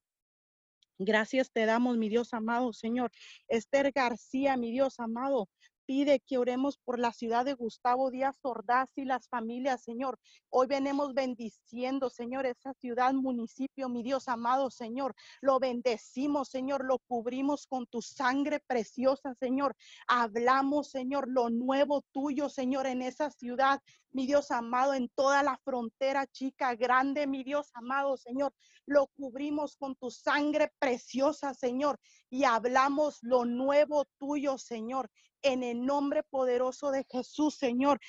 [0.97, 3.11] Gracias te damos, mi Dios amado, Señor.
[3.47, 5.47] Esther García, mi Dios amado,
[5.89, 10.19] pide que oremos por la ciudad de Gustavo Díaz Ordaz y las familias, Señor.
[10.51, 15.15] Hoy venimos bendiciendo, Señor, esa ciudad, municipio, mi Dios amado, Señor.
[15.41, 19.75] Lo bendecimos, Señor, lo cubrimos con tu sangre preciosa, Señor.
[20.07, 25.59] Hablamos, Señor, lo nuevo tuyo, Señor, en esa ciudad, mi Dios amado, en toda la
[25.63, 28.53] frontera chica, grande, mi Dios amado, Señor.
[28.85, 31.99] Lo cubrimos con tu sangre preciosa, Señor,
[32.29, 35.09] y hablamos lo nuevo tuyo, Señor,
[35.41, 37.99] en el nombre poderoso de Jesús, Señor.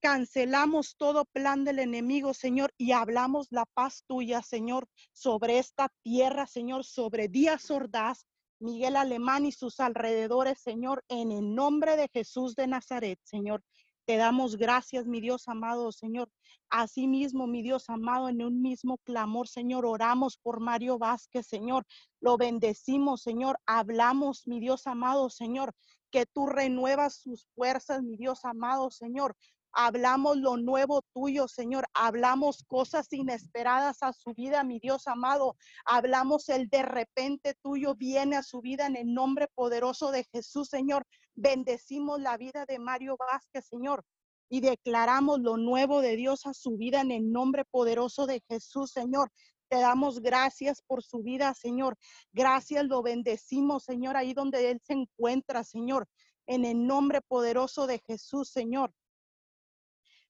[0.00, 6.46] Cancelamos todo plan del enemigo, Señor, y hablamos la paz tuya, Señor, sobre esta tierra,
[6.46, 8.26] Señor, sobre Díaz Ordaz,
[8.60, 13.62] Miguel Alemán y sus alrededores, Señor, en el nombre de Jesús de Nazaret, Señor.
[14.06, 16.30] Te damos gracias, mi Dios amado, Señor.
[16.68, 21.86] Asimismo, mi Dios amado, en un mismo clamor, Señor, oramos por Mario Vázquez, Señor.
[22.20, 23.58] Lo bendecimos, Señor.
[23.64, 25.74] Hablamos, mi Dios amado, Señor,
[26.14, 29.36] que tú renuevas sus fuerzas, mi Dios amado, Señor.
[29.72, 31.86] Hablamos lo nuevo tuyo, Señor.
[31.92, 35.56] Hablamos cosas inesperadas a su vida, mi Dios amado.
[35.84, 40.68] Hablamos el de repente tuyo viene a su vida en el nombre poderoso de Jesús,
[40.68, 41.04] Señor.
[41.34, 44.04] Bendecimos la vida de Mario Vázquez, Señor.
[44.48, 48.92] Y declaramos lo nuevo de Dios a su vida en el nombre poderoso de Jesús,
[48.92, 49.32] Señor.
[49.74, 51.98] Te damos gracias por su vida, Señor.
[52.32, 56.06] Gracias, lo bendecimos, Señor, ahí donde Él se encuentra, Señor.
[56.46, 58.94] En el nombre poderoso de Jesús, Señor.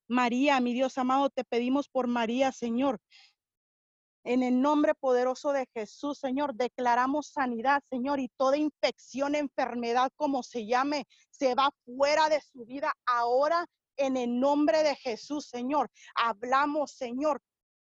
[0.08, 3.02] María, mi Dios amado, te pedimos por María, Señor.
[4.24, 10.42] En el nombre poderoso de Jesús, Señor, declaramos sanidad, Señor, y toda infección, enfermedad, como
[10.42, 13.66] se llame, se va fuera de su vida ahora
[13.98, 15.90] en el nombre de Jesús, Señor.
[16.14, 17.42] Hablamos, Señor,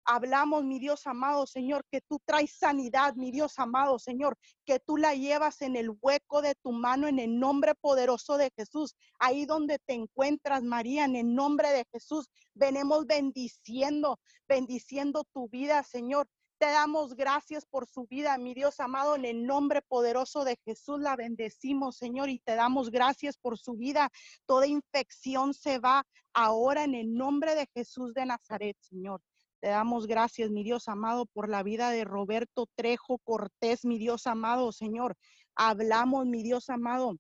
[0.09, 4.97] Hablamos, mi Dios amado, Señor, que tú traes sanidad, mi Dios amado, Señor, que tú
[4.97, 8.95] la llevas en el hueco de tu mano en el nombre poderoso de Jesús.
[9.19, 15.83] Ahí donde te encuentras, María, en el nombre de Jesús, venimos bendiciendo, bendiciendo tu vida,
[15.83, 16.29] Señor.
[16.59, 21.01] Te damos gracias por su vida, mi Dios amado, en el nombre poderoso de Jesús
[21.01, 24.11] la bendecimos, Señor, y te damos gracias por su vida.
[24.47, 29.21] Toda infección se va ahora en el nombre de Jesús de Nazaret, Señor.
[29.61, 34.27] Te damos gracias, mi Dios amado, por la vida de Roberto Trejo Cortés, mi Dios
[34.27, 35.17] amado, Señor.
[35.55, 37.17] Hablamos, mi Dios amado,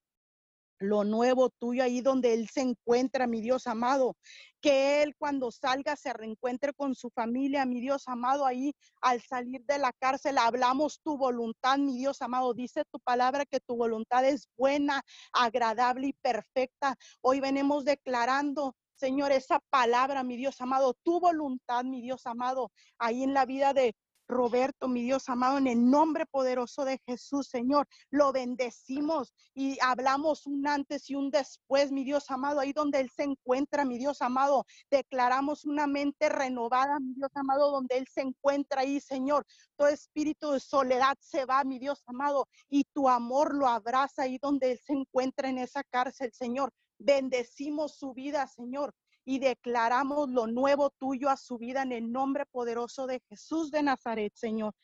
[0.78, 4.16] lo nuevo tuyo ahí donde Él se encuentra, mi Dios amado.
[4.60, 9.64] Que Él cuando salga se reencuentre con su familia, mi Dios amado, ahí al salir
[9.64, 10.38] de la cárcel.
[10.38, 12.52] Hablamos tu voluntad, mi Dios amado.
[12.52, 16.96] Dice tu palabra que tu voluntad es buena, agradable y perfecta.
[17.22, 23.22] Hoy venimos declarando Señor, esa palabra, mi Dios amado, tu voluntad, mi Dios amado, ahí
[23.22, 23.94] en la vida de
[24.28, 30.46] Roberto, mi Dios amado, en el nombre poderoso de Jesús, Señor, lo bendecimos y hablamos
[30.46, 34.22] un antes y un después, mi Dios amado, ahí donde Él se encuentra, mi Dios
[34.22, 39.46] amado, declaramos una mente renovada, mi Dios amado, donde Él se encuentra ahí, Señor.
[39.76, 44.38] Todo espíritu de soledad se va, mi Dios amado, y tu amor lo abraza ahí
[44.38, 46.72] donde Él se encuentra en esa cárcel, Señor.
[46.98, 52.46] Bendecimos su vida, Señor, y declaramos lo nuevo tuyo a su vida en el nombre
[52.46, 54.74] poderoso de Jesús de Nazaret, Señor.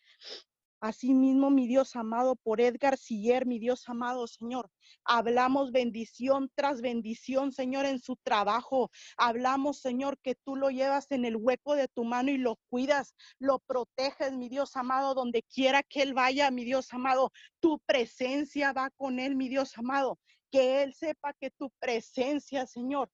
[0.83, 4.69] Asimismo, mi Dios amado, por Edgar Siller, mi Dios amado, Señor.
[5.05, 8.91] Hablamos bendición tras bendición, Señor, en su trabajo.
[9.17, 13.15] Hablamos, Señor, que tú lo llevas en el hueco de tu mano y lo cuidas,
[13.39, 17.31] lo proteges, mi Dios amado, donde quiera que él vaya, mi Dios amado.
[17.61, 20.19] Tu presencia va con él, mi Dios amado
[20.53, 23.11] que Él sepa que tu presencia, Señor,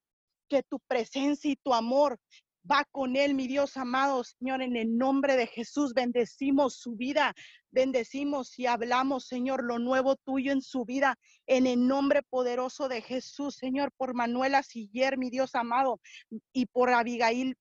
[0.48, 2.18] que tu presencia y tu amor
[2.70, 7.34] va con Él, mi Dios amado, Señor, en el nombre de Jesús, bendecimos su vida,
[7.70, 13.00] bendecimos y hablamos, Señor, lo nuevo tuyo en su vida, en el nombre poderoso de
[13.00, 16.00] Jesús, Señor, por Manuela Siller, mi Dios amado,
[16.52, 17.56] y por Abigail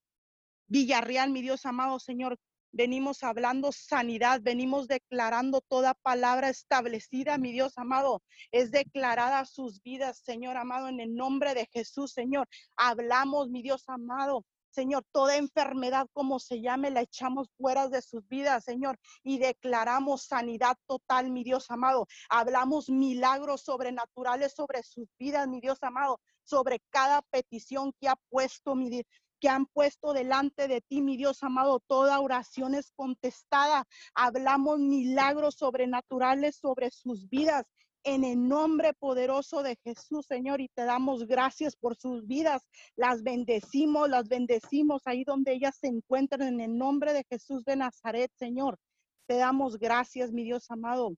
[0.67, 2.37] Villarreal, mi Dios amado, Señor,
[2.71, 10.19] venimos hablando sanidad, venimos declarando toda palabra establecida, mi Dios amado, es declarada sus vidas,
[10.19, 12.47] Señor amado, en el nombre de Jesús, Señor.
[12.75, 14.45] Hablamos, mi Dios amado,
[14.77, 20.25] Señor, toda enfermedad como se llame, la echamos fuera de sus vidas, Señor, y declaramos
[20.25, 22.05] sanidad total, mi Dios amado.
[22.29, 28.75] Hablamos milagros sobrenaturales sobre sus vidas, mi Dios amado, sobre cada petición que ha puesto,
[28.75, 29.03] mi,
[29.39, 31.79] que han puesto delante de ti, mi Dios amado.
[31.87, 33.85] Toda oración es contestada.
[34.13, 37.71] Hablamos milagros sobrenaturales sobre sus vidas
[38.03, 42.65] en el nombre poderoso de Jesús, Señor, y te damos gracias por sus vidas.
[42.95, 47.75] Las bendecimos, las bendecimos ahí donde ellas se encuentran en el nombre de Jesús de
[47.75, 48.79] Nazaret, Señor.
[49.27, 51.15] Te damos gracias, mi Dios amado.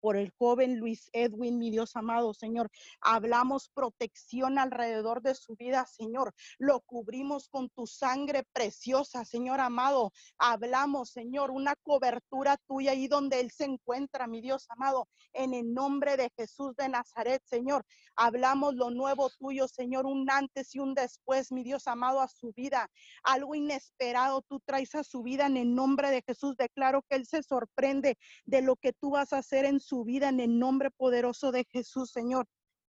[0.00, 2.70] Por el joven Luis Edwin, mi Dios amado, Señor.
[3.00, 6.34] Hablamos protección alrededor de su vida, Señor.
[6.58, 10.12] Lo cubrimos con tu sangre preciosa, Señor amado.
[10.38, 15.08] Hablamos, Señor, una cobertura tuya ahí donde Él se encuentra, mi Dios amado.
[15.32, 17.84] En el nombre de Jesús de Nazaret, Señor.
[18.16, 22.52] Hablamos lo nuevo tuyo, Señor, un antes y un después, mi Dios amado, a su
[22.52, 22.88] vida.
[23.22, 26.56] Algo inesperado tú traes a su vida en el nombre de Jesús.
[26.56, 30.28] Declaro que Él se sorprende de lo que tú vas a hacer en su vida
[30.28, 32.46] en el nombre poderoso de Jesús, Señor.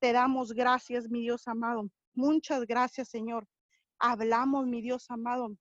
[0.00, 1.90] Te damos gracias, mi Dios amado.
[2.14, 3.46] Muchas gracias, Señor.
[3.98, 5.56] Hablamos, mi Dios amado,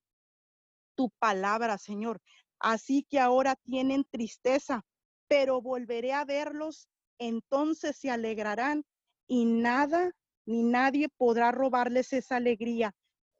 [0.94, 2.20] tu palabra, Señor.
[2.58, 4.84] Así que ahora tienen tristeza,
[5.28, 8.84] pero volveré a verlos, entonces se alegrarán
[9.26, 10.12] y nada
[10.46, 12.94] ni nadie podrá robarles esa alegría.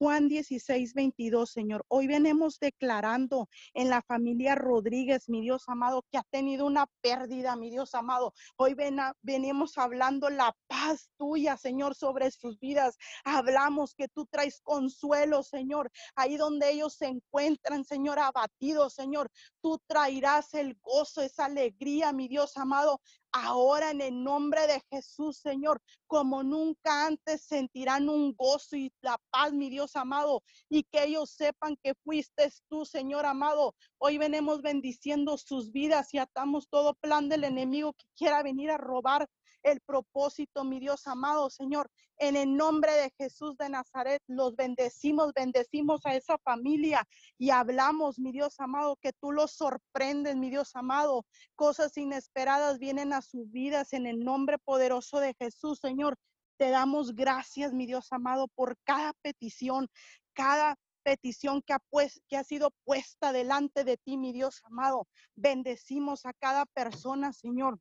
[0.05, 1.87] Juan 16, 22, Señor.
[1.89, 7.57] Hoy venimos declarando en la familia Rodríguez, mi Dios amado, que ha tenido una pérdida,
[7.57, 8.35] mi Dios amado.
[8.57, 8.77] Hoy
[9.23, 12.99] venimos hablando la paz tuya, Señor, sobre sus vidas.
[13.25, 19.31] Hablamos que tú traes consuelo, Señor, ahí donde ellos se encuentran, Señor, abatidos, Señor.
[19.63, 23.01] Tú traerás el gozo, esa alegría, mi Dios amado,
[23.35, 29.19] ahora en el nombre de Jesús, Señor, como nunca antes sentirán un gozo y la
[29.31, 33.75] paz, mi Dios amado, y que ellos sepan que fuiste tú, Señor amado.
[33.99, 38.79] Hoy venimos bendiciendo sus vidas y atamos todo plan del enemigo que quiera venir a
[38.79, 39.29] robar
[39.65, 41.91] el propósito, mi Dios amado, Señor.
[42.19, 47.05] En el nombre de Jesús de Nazaret, los bendecimos, bendecimos a esa familia
[47.39, 51.27] y hablamos, mi Dios amado, que tú los sorprendes, mi Dios amado.
[51.57, 56.17] Cosas inesperadas vienen a sus vidas en el nombre poderoso de Jesús, Señor.
[56.59, 59.89] Te damos gracias, mi Dios amado, por cada petición,
[60.35, 65.09] cada petición que ha, pues, que ha sido puesta delante de ti, mi Dios amado.
[65.35, 67.81] Bendecimos a cada persona, Señor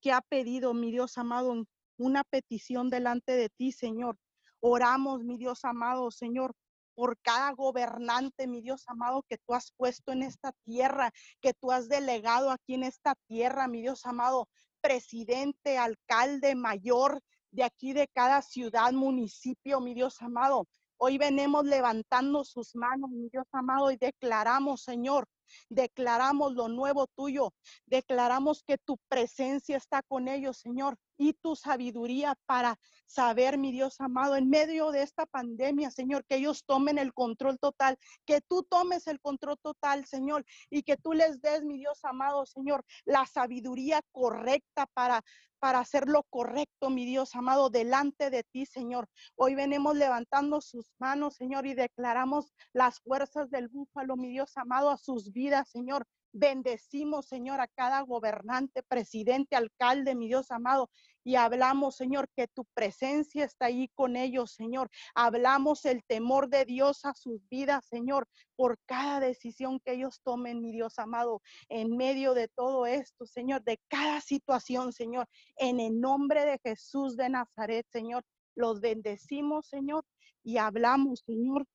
[0.00, 1.64] que ha pedido, mi Dios amado,
[1.98, 4.18] una petición delante de ti, Señor.
[4.60, 6.54] Oramos, mi Dios amado, Señor,
[6.94, 11.70] por cada gobernante, mi Dios amado, que tú has puesto en esta tierra, que tú
[11.70, 14.48] has delegado aquí en esta tierra, mi Dios amado,
[14.80, 17.20] presidente, alcalde, mayor
[17.50, 20.66] de aquí de cada ciudad, municipio, mi Dios amado.
[20.98, 25.28] Hoy venimos levantando sus manos, mi Dios amado, y declaramos, Señor,
[25.68, 27.54] Declaramos lo nuevo tuyo.
[27.86, 34.00] Declaramos que tu presencia está con ellos, Señor, y tu sabiduría para saber, mi Dios
[34.00, 38.62] amado, en medio de esta pandemia, Señor, que ellos tomen el control total, que tú
[38.64, 43.26] tomes el control total, Señor, y que tú les des, mi Dios amado, Señor, la
[43.26, 45.24] sabiduría correcta para
[45.58, 49.08] para hacer lo correcto, mi Dios amado, delante de ti, Señor.
[49.36, 54.90] Hoy venimos levantando sus manos, Señor, y declaramos las fuerzas del búfalo, mi Dios amado,
[54.90, 56.06] a sus vidas, Señor.
[56.32, 60.90] Bendecimos, Señor, a cada gobernante, presidente, alcalde, mi Dios amado.
[61.26, 64.88] Y hablamos, Señor, que tu presencia está ahí con ellos, Señor.
[65.12, 70.60] Hablamos el temor de Dios a sus vidas, Señor, por cada decisión que ellos tomen,
[70.60, 75.26] mi Dios amado, en medio de todo esto, Señor, de cada situación, Señor.
[75.56, 78.22] En el nombre de Jesús de Nazaret, Señor,
[78.54, 80.04] los bendecimos, Señor,
[80.44, 81.66] y hablamos, Señor,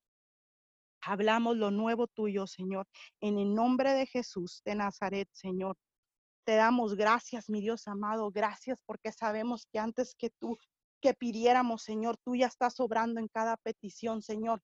[1.04, 2.88] Hablamos lo nuevo tuyo, Señor,
[3.22, 5.76] en el nombre de Jesús de Nazaret, Señor.
[6.44, 10.58] Te damos gracias, mi Dios amado, gracias porque sabemos que antes que tú,
[11.00, 14.62] que pidiéramos, Señor, tú ya estás obrando en cada petición, Señor.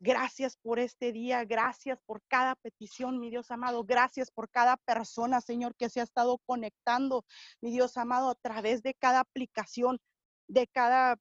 [0.00, 5.40] Gracias por este día, gracias por cada petición, mi Dios amado, gracias por cada persona,
[5.40, 7.24] Señor, que se ha estado conectando,
[7.62, 9.98] mi Dios amado, a través de cada aplicación,
[10.46, 11.16] de cada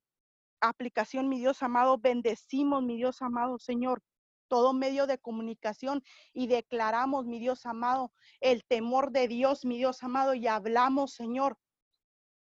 [0.59, 4.01] aplicación, mi Dios amado, bendecimos, mi Dios amado, Señor
[4.53, 10.03] todo medio de comunicación y declaramos, mi Dios amado, el temor de Dios, mi Dios
[10.03, 11.57] amado, y hablamos, Señor,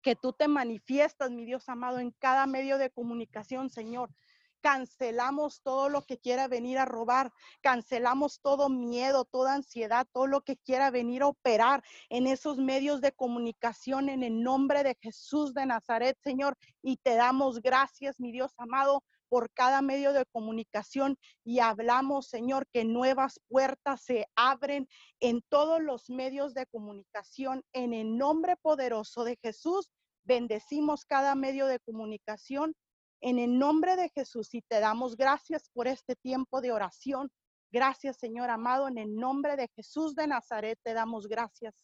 [0.03, 4.15] que tú te manifiestas, mi Dios amado, en cada medio de comunicación, Señor.
[4.61, 10.43] Cancelamos todo lo que quiera venir a robar, cancelamos todo miedo, toda ansiedad, todo lo
[10.43, 15.55] que quiera venir a operar en esos medios de comunicación en el nombre de Jesús
[15.55, 16.57] de Nazaret, Señor.
[16.83, 22.66] Y te damos gracias, mi Dios amado, por cada medio de comunicación y hablamos, Señor,
[22.72, 24.89] que nuevas puertas se abren
[25.20, 27.62] en todos los medios de comunicación.
[27.72, 29.91] En el nombre poderoso de Jesús,
[30.24, 32.74] bendecimos cada medio de comunicación.
[33.20, 37.31] En el nombre de Jesús y te damos gracias por este tiempo de oración.
[37.72, 41.74] Gracias, Señor amado, en el nombre de Jesús de Nazaret te damos gracias.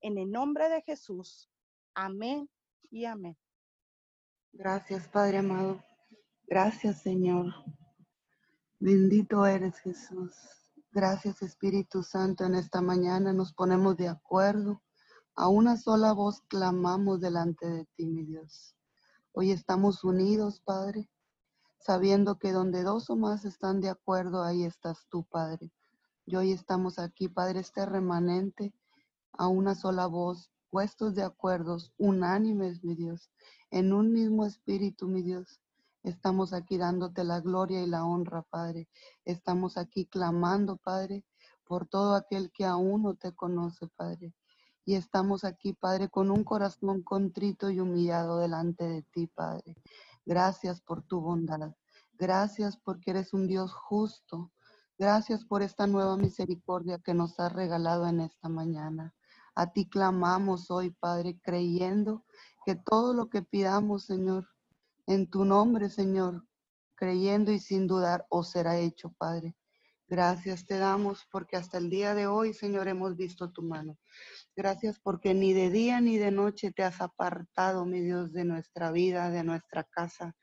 [0.00, 1.48] En el nombre de Jesús.
[1.94, 2.48] Amén
[2.90, 3.36] y amén.
[4.52, 5.87] Gracias, Padre amado.
[6.50, 7.52] Gracias, Señor.
[8.80, 10.32] Bendito eres, Jesús.
[10.92, 12.46] Gracias, Espíritu Santo.
[12.46, 14.82] En esta mañana nos ponemos de acuerdo
[15.34, 18.74] A una sola voz clamamos delante de ti, mi Dios.
[19.32, 21.10] Hoy estamos unidos, Padre,
[21.80, 25.70] sabiendo que donde dos o más están de acuerdo, ahí estás tú, Padre.
[26.24, 28.72] Y hoy estamos aquí, Padre, este remanente,
[29.32, 33.30] a una sola voz, puestos de acuerdos, unánimes, mi Dios,
[33.70, 35.60] en un mismo espíritu, mi Dios.
[36.08, 38.88] Estamos aquí dándote la gloria y la honra, Padre.
[39.26, 41.22] Estamos aquí clamando, Padre,
[41.64, 44.34] por todo aquel que aún no te conoce, Padre.
[44.86, 49.76] Y estamos aquí, Padre, con un corazón contrito y humillado delante de ti, Padre.
[50.24, 51.74] Gracias por tu bondad.
[52.14, 54.50] Gracias porque eres un Dios justo.
[54.96, 59.14] Gracias por esta nueva misericordia que nos has regalado en esta mañana.
[59.54, 62.24] A ti clamamos hoy, Padre, creyendo
[62.64, 64.48] que todo lo que pidamos, Señor,
[65.08, 66.46] en tu nombre, Señor,
[66.94, 69.56] creyendo y sin dudar, os será hecho, Padre.
[70.06, 73.98] Gracias te damos porque hasta el día de hoy, Señor, hemos visto tu mano.
[74.54, 78.90] Gracias porque ni de día ni de noche te has apartado, mi Dios, de nuestra
[78.92, 80.34] vida, de nuestra casa.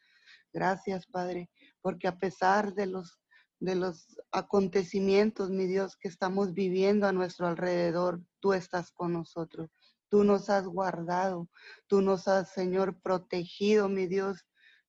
[0.52, 1.50] Gracias, Padre,
[1.82, 3.20] porque a pesar de los
[3.60, 9.70] de los acontecimientos, mi Dios, que estamos viviendo a nuestro alrededor, tú estás con nosotros.
[10.10, 11.50] Tú nos has guardado,
[11.88, 14.46] tú nos has, Señor, protegido, mi Dios,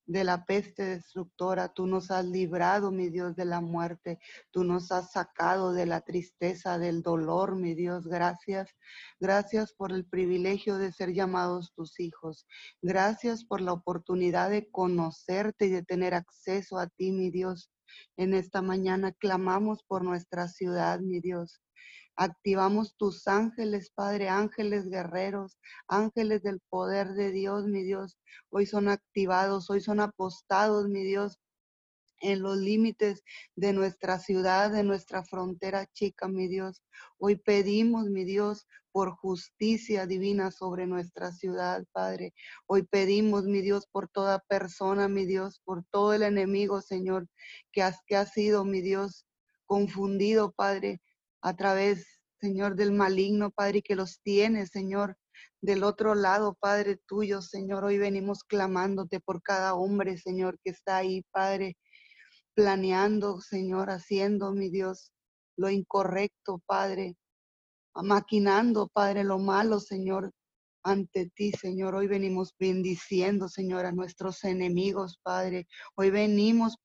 [0.07, 1.68] de la peste destructora.
[1.68, 4.18] Tú nos has librado, mi Dios, de la muerte.
[4.50, 8.07] Tú nos has sacado de la tristeza, del dolor, mi Dios.
[8.07, 8.70] Gracias.
[9.20, 12.46] Gracias por el privilegio de ser llamados tus hijos.
[12.82, 17.70] Gracias por la oportunidad de conocerte y de tener acceso a ti, mi Dios.
[18.16, 21.61] En esta mañana clamamos por nuestra ciudad, mi Dios.
[22.18, 28.18] Activamos tus ángeles, Padre, ángeles guerreros, ángeles del poder de Dios, mi Dios.
[28.48, 31.38] Hoy son activados, hoy son apostados, mi Dios,
[32.20, 33.22] en los límites
[33.54, 36.82] de nuestra ciudad, de nuestra frontera chica, mi Dios.
[37.18, 42.32] Hoy pedimos, mi Dios, por justicia divina sobre nuestra ciudad, Padre.
[42.66, 47.28] Hoy pedimos, mi Dios, por toda persona, mi Dios, por todo el enemigo, Señor,
[47.72, 49.26] que, que ha sido, mi Dios,
[49.66, 51.02] confundido, Padre,
[51.43, 52.07] a través,
[52.41, 55.16] Señor, del maligno, Padre, que los tiene, Señor,
[55.61, 57.84] del otro lado, Padre tuyo, Señor.
[57.84, 61.76] Hoy venimos clamándote por cada hombre, Señor, que está ahí, Padre,
[62.55, 65.12] planeando, Señor, haciendo, mi Dios,
[65.57, 67.16] lo incorrecto, Padre,
[67.95, 70.32] maquinando, Padre, lo malo, Señor,
[70.87, 71.97] ante ti, Señor.
[71.97, 75.66] Hoy venimos bendiciendo, Señor, a nuestros enemigos, Padre.
[75.97, 76.76] Hoy venimos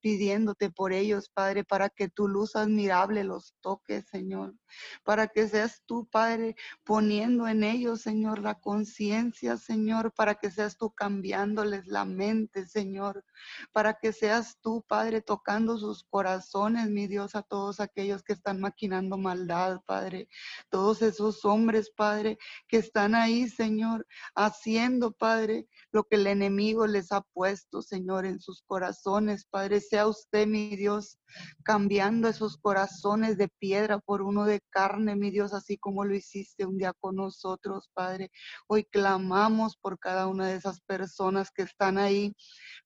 [0.00, 4.54] pidiéndote por ellos, Padre, para que tu luz admirable los toque, Señor.
[5.02, 10.76] Para que seas tú, Padre, poniendo en ellos, Señor, la conciencia, Señor, para que seas
[10.76, 13.24] tú cambiándoles la mente, Señor.
[13.72, 18.60] Para que seas tú, Padre, tocando sus corazones, mi Dios, a todos aquellos que están
[18.60, 20.28] maquinando maldad, Padre.
[20.68, 22.36] Todos esos hombres, Padre,
[22.68, 28.40] que están ahí Señor, haciendo, Padre, lo que el enemigo les ha puesto, Señor, en
[28.40, 29.44] sus corazones.
[29.44, 31.18] Padre, sea usted, mi Dios,
[31.62, 36.66] cambiando esos corazones de piedra por uno de carne, mi Dios, así como lo hiciste
[36.66, 38.30] un día con nosotros, Padre.
[38.66, 42.34] Hoy clamamos por cada una de esas personas que están ahí.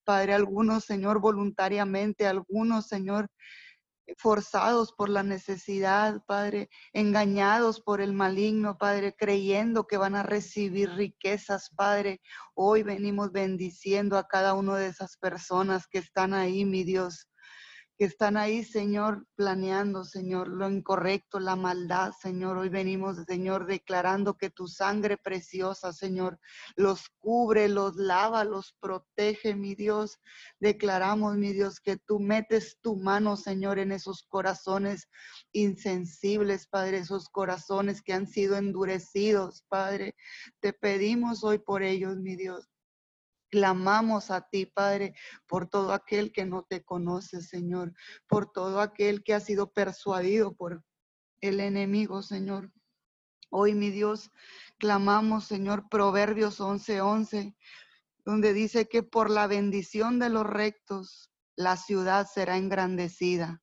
[0.04, 3.28] Padre, algunos, Señor, voluntariamente, algunos, Señor,
[4.18, 10.90] forzados por la necesidad, Padre, engañados por el maligno, Padre, creyendo que van a recibir
[10.90, 12.20] riquezas, Padre.
[12.54, 17.31] Hoy venimos bendiciendo a cada una de esas personas que están ahí, mi Dios
[18.02, 22.58] que están ahí, Señor, planeando, Señor, lo incorrecto, la maldad, Señor.
[22.58, 26.40] Hoy venimos, Señor, declarando que tu sangre preciosa, Señor,
[26.74, 30.18] los cubre, los lava, los protege, mi Dios.
[30.58, 35.06] Declaramos, mi Dios, que tú metes tu mano, Señor, en esos corazones
[35.52, 40.16] insensibles, Padre, esos corazones que han sido endurecidos, Padre.
[40.58, 42.71] Te pedimos hoy por ellos, mi Dios.
[43.52, 45.12] Clamamos a ti, Padre,
[45.46, 47.92] por todo aquel que no te conoce, Señor,
[48.26, 50.82] por todo aquel que ha sido persuadido por
[51.42, 52.72] el enemigo, Señor.
[53.50, 54.30] Hoy, mi Dios,
[54.78, 57.54] clamamos, Señor, Proverbios 11:11,
[58.24, 63.62] donde dice que por la bendición de los rectos la ciudad será engrandecida,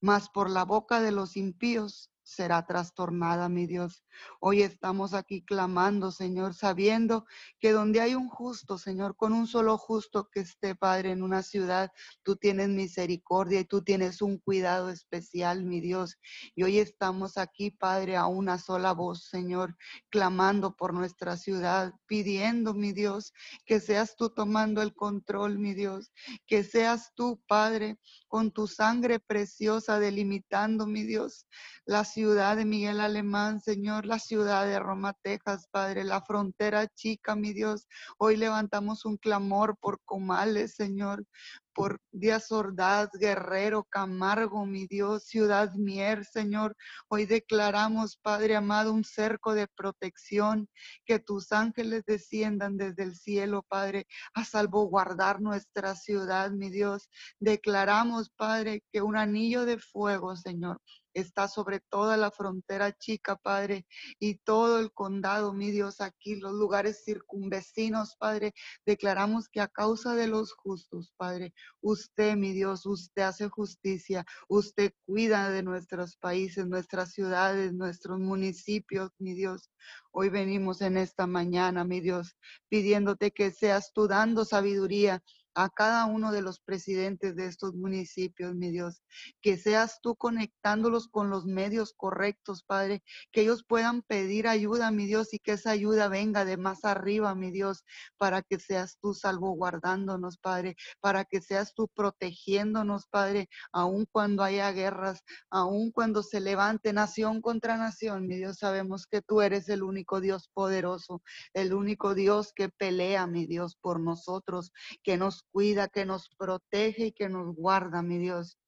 [0.00, 4.04] mas por la boca de los impíos será trastornada, mi Dios.
[4.40, 7.24] Hoy estamos aquí clamando, Señor, sabiendo
[7.60, 11.42] que donde hay un justo, Señor, con un solo justo que esté, Padre, en una
[11.44, 11.92] ciudad,
[12.24, 16.18] tú tienes misericordia y tú tienes un cuidado especial, mi Dios.
[16.56, 19.76] Y hoy estamos aquí, Padre, a una sola voz, Señor,
[20.10, 23.32] clamando por nuestra ciudad, pidiendo, mi Dios,
[23.64, 26.10] que seas tú tomando el control, mi Dios,
[26.48, 31.46] que seas tú, Padre, con tu sangre preciosa delimitando, mi Dios,
[31.84, 37.36] las ciudad de Miguel Alemán, Señor, la ciudad de Roma, Texas, Padre, la frontera chica,
[37.36, 37.86] mi Dios.
[38.16, 41.26] Hoy levantamos un clamor por Comales, Señor,
[41.74, 46.74] por Díaz Ordaz, Guerrero, Camargo, mi Dios, Ciudad Mier, Señor.
[47.08, 50.70] Hoy declaramos, Padre amado, un cerco de protección,
[51.04, 57.10] que tus ángeles desciendan desde el cielo, Padre, a salvaguardar nuestra ciudad, mi Dios.
[57.40, 60.80] Declaramos, Padre, que un anillo de fuego, Señor,
[61.16, 63.86] está sobre toda la frontera chica, Padre,
[64.18, 68.52] y todo el condado, mi Dios, aquí, los lugares circunvecinos, Padre.
[68.84, 74.92] Declaramos que a causa de los justos, Padre, usted, mi Dios, usted hace justicia, usted
[75.06, 79.70] cuida de nuestros países, nuestras ciudades, nuestros municipios, mi Dios.
[80.12, 82.36] Hoy venimos en esta mañana, mi Dios,
[82.68, 85.22] pidiéndote que seas tú dando sabiduría
[85.56, 89.02] a cada uno de los presidentes de estos municipios, mi Dios.
[89.40, 93.02] Que seas tú conectándolos con los medios correctos, Padre.
[93.32, 97.34] Que ellos puedan pedir ayuda, mi Dios, y que esa ayuda venga de más arriba,
[97.34, 97.84] mi Dios,
[98.18, 100.76] para que seas tú salvaguardándonos, Padre.
[101.00, 107.40] Para que seas tú protegiéndonos, Padre, aun cuando haya guerras, aun cuando se levante nación
[107.40, 108.58] contra nación, mi Dios.
[108.58, 111.22] Sabemos que tú eres el único Dios poderoso,
[111.54, 114.70] el único Dios que pelea, mi Dios, por nosotros,
[115.02, 118.58] que nos cuida, que nos protege y que nos guarda, mi Dios.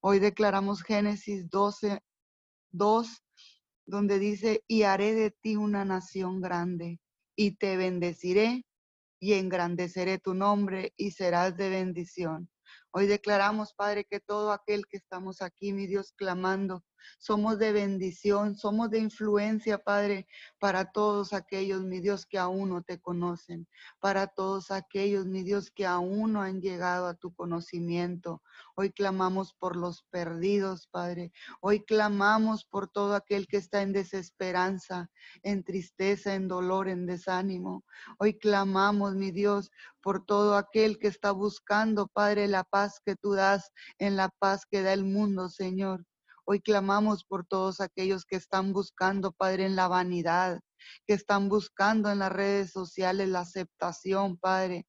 [0.00, 2.02] Hoy declaramos Génesis 12,
[2.72, 3.22] 2,
[3.86, 7.00] donde dice, y haré de ti una nación grande,
[7.36, 8.64] y te bendeciré,
[9.20, 12.50] y engrandeceré tu nombre, y serás de bendición.
[12.90, 16.84] Hoy declaramos, Padre, que todo aquel que estamos aquí, mi Dios, clamando,
[17.18, 20.26] somos de bendición, somos de influencia, Padre,
[20.58, 23.68] para todos aquellos, mi Dios, que aún no te conocen,
[24.00, 28.42] para todos aquellos, mi Dios, que aún no han llegado a tu conocimiento.
[28.74, 31.32] Hoy clamamos por los perdidos, Padre.
[31.60, 35.10] Hoy clamamos por todo aquel que está en desesperanza,
[35.42, 37.84] en tristeza, en dolor, en desánimo.
[38.18, 39.70] Hoy clamamos, mi Dios,
[40.02, 44.66] por todo aquel que está buscando, Padre, la paz que tú das en la paz
[44.66, 46.04] que da el mundo, Señor.
[46.44, 50.60] Hoy clamamos por todos aquellos que están buscando, Padre, en la vanidad,
[51.06, 54.86] que están buscando en las redes sociales la aceptación, Padre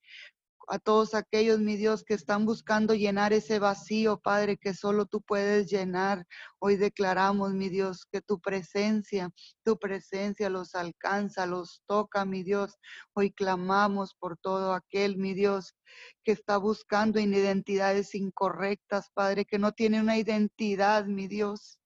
[0.67, 5.21] a todos aquellos, mi Dios, que están buscando llenar ese vacío, Padre, que solo tú
[5.21, 6.25] puedes llenar.
[6.59, 9.29] Hoy declaramos, mi Dios, que tu presencia,
[9.63, 12.75] tu presencia los alcanza, los toca, mi Dios.
[13.13, 15.75] Hoy clamamos por todo aquel, mi Dios,
[16.23, 21.79] que está buscando en identidades incorrectas, Padre, que no tiene una identidad, mi Dios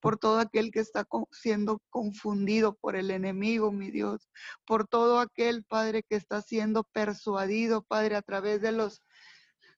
[0.00, 4.28] por todo aquel que está siendo confundido por el enemigo, mi Dios,
[4.64, 9.02] por todo aquel, Padre, que está siendo persuadido, Padre, a través de los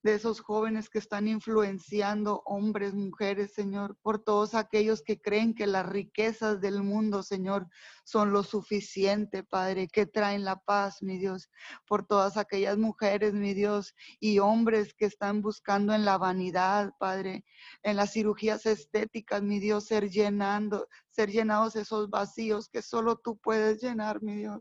[0.05, 5.67] de esos jóvenes que están influenciando hombres, mujeres, Señor, por todos aquellos que creen que
[5.67, 7.69] las riquezas del mundo, Señor,
[8.05, 11.49] son lo suficiente, Padre, que traen la paz, mi Dios,
[11.87, 17.47] por todas aquellas mujeres, mi Dios, y hombres que están buscando en la vanidad, Padre,
[17.83, 23.39] en las cirugías estéticas, mi Dios, ser llenando, ser llenados esos vacíos que solo tú
[23.39, 24.61] puedes llenar, mi Dios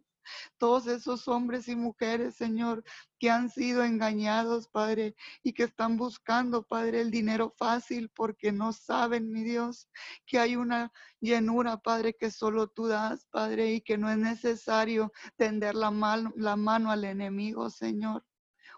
[0.58, 2.84] todos esos hombres y mujeres, Señor,
[3.20, 8.74] que han sido engañados, Padre, y que están buscando, Padre, el dinero fácil porque no
[8.74, 9.90] saben, mi Dios,
[10.26, 15.12] que hay una llenura, Padre, que solo tú das, Padre, y que no es necesario
[15.38, 15.92] tender la,
[16.36, 18.26] la mano al enemigo, Señor.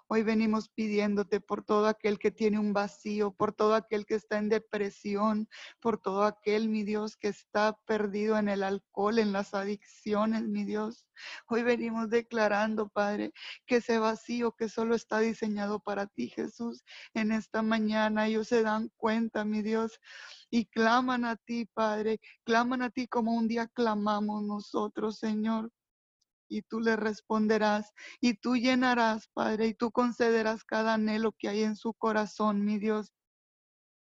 [0.07, 4.37] Hoy venimos pidiéndote por todo aquel que tiene un vacío, por todo aquel que está
[4.37, 5.49] en depresión,
[5.79, 10.63] por todo aquel, mi Dios, que está perdido en el alcohol, en las adicciones, mi
[10.63, 11.07] Dios.
[11.47, 13.33] Hoy venimos declarando, Padre,
[13.65, 16.83] que ese vacío que solo está diseñado para ti, Jesús,
[17.15, 19.99] en esta mañana ellos se dan cuenta, mi Dios,
[20.51, 25.71] y claman a ti, Padre, claman a ti como un día clamamos nosotros, Señor
[26.47, 27.91] y tú le responderás
[28.21, 32.79] y tú llenarás, Padre, y tú concederás cada anhelo que hay en su corazón, mi
[32.79, 33.11] Dios.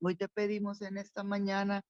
[0.02, 1.82] Hoy te pedimos en esta mañana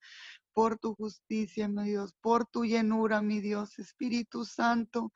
[0.54, 5.12] por tu justicia, mi Dios, por tu llenura, mi Dios, Espíritu Santo.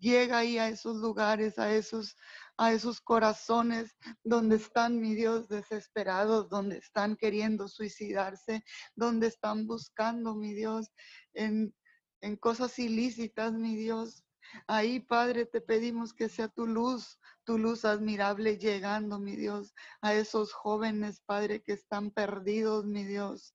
[0.00, 2.16] Llega ahí a esos lugares, a esos,
[2.58, 8.64] a esos corazones donde están, mi Dios, desesperados, donde están queriendo suicidarse,
[8.96, 10.90] donde están buscando, mi Dios,
[11.32, 11.72] en,
[12.20, 14.23] en cosas ilícitas, mi Dios.
[14.66, 20.14] Ahí, Padre, te pedimos que sea tu luz, tu luz admirable llegando, mi Dios, a
[20.14, 23.54] esos jóvenes, Padre, que están perdidos, mi Dios.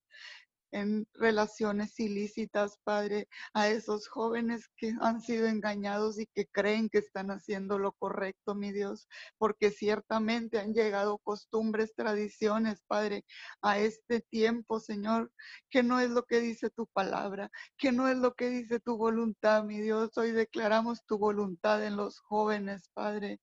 [0.72, 7.00] En relaciones ilícitas, Padre, a esos jóvenes que han sido engañados y que creen que
[7.00, 9.08] están haciendo lo correcto, mi Dios,
[9.38, 13.26] porque ciertamente han llegado costumbres, tradiciones, Padre,
[13.62, 15.32] a este tiempo, Señor,
[15.70, 18.98] que no es lo que dice tu palabra, que no es lo que dice tu
[18.98, 20.18] voluntad, mi Dios.
[20.18, 23.40] Hoy declaramos tu voluntad en los jóvenes, Padre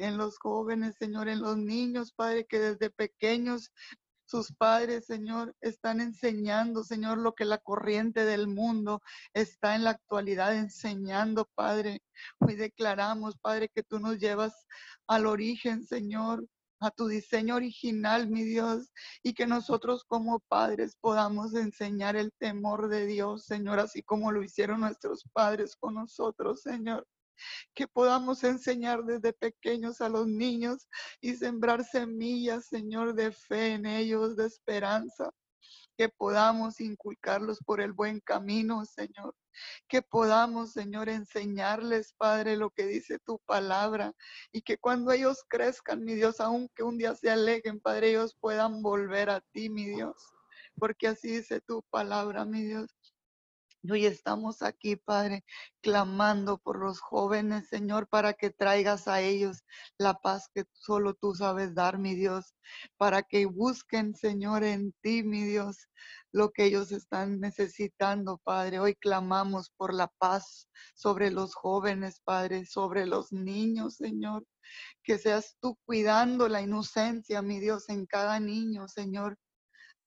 [0.00, 3.70] en los jóvenes, Señor, en los niños, Padre, que desde pequeños
[4.30, 9.02] sus padres, Señor, están enseñando, Señor, lo que la corriente del mundo
[9.34, 12.00] está en la actualidad enseñando, Padre.
[12.38, 14.66] Hoy declaramos, Padre, que tú nos llevas
[15.08, 16.46] al origen, Señor,
[16.78, 18.92] a tu diseño original, mi Dios,
[19.24, 24.44] y que nosotros como padres podamos enseñar el temor de Dios, Señor, así como lo
[24.44, 27.04] hicieron nuestros padres con nosotros, Señor
[27.74, 30.88] que podamos enseñar desde pequeños a los niños
[31.20, 35.30] y sembrar semillas, Señor, de fe en ellos, de esperanza,
[35.96, 39.34] que podamos inculcarlos por el buen camino, Señor.
[39.88, 44.12] Que podamos, Señor, enseñarles, Padre, lo que dice tu palabra
[44.52, 48.82] y que cuando ellos crezcan, mi Dios, aunque un día se aleguen, Padre, ellos puedan
[48.82, 50.14] volver a ti, mi Dios.
[50.78, 52.96] Porque así dice tu palabra, mi Dios.
[53.88, 55.42] Hoy estamos aquí, Padre,
[55.80, 59.62] clamando por los jóvenes, Señor, para que traigas a ellos
[59.96, 62.54] la paz que solo tú sabes dar, mi Dios,
[62.98, 65.88] para que busquen, Señor, en ti, mi Dios,
[66.30, 68.80] lo que ellos están necesitando, Padre.
[68.80, 74.44] Hoy clamamos por la paz sobre los jóvenes, Padre, sobre los niños, Señor.
[75.02, 79.38] Que seas tú cuidando la inocencia, mi Dios, en cada niño, Señor.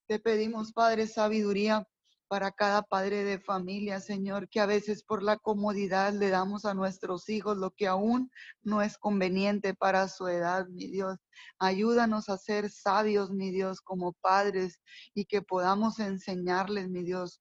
[0.07, 1.87] Te pedimos, Padre, sabiduría
[2.33, 6.73] para cada padre de familia, Señor, que a veces por la comodidad le damos a
[6.73, 8.31] nuestros hijos lo que aún
[8.63, 11.19] no es conveniente para su edad, mi Dios.
[11.59, 14.81] Ayúdanos a ser sabios, mi Dios, como padres
[15.13, 17.39] y que podamos enseñarles, mi Dios,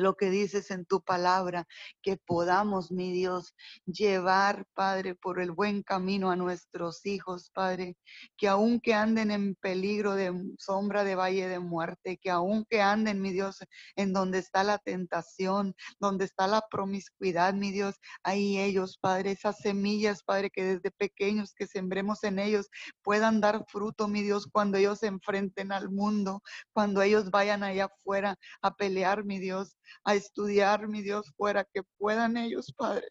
[0.00, 1.66] lo que dices en tu palabra,
[2.02, 3.54] que podamos, mi Dios,
[3.86, 7.96] llevar, Padre, por el buen camino a nuestros hijos, Padre,
[8.36, 13.32] que aunque anden en peligro de sombra de valle de muerte, que aunque anden, mi
[13.32, 13.58] Dios,
[13.96, 19.58] en donde está la tentación, donde está la promiscuidad, mi Dios, ahí ellos, Padre, esas
[19.58, 22.68] semillas, Padre, que desde pequeños que sembremos en ellos
[23.02, 26.42] puedan dar fruto, mi Dios, cuando ellos se enfrenten al mundo,
[26.72, 31.82] cuando ellos vayan allá afuera a pelear, mi Dios, a estudiar, mi Dios, fuera, que
[31.98, 33.08] puedan ellos, Padre,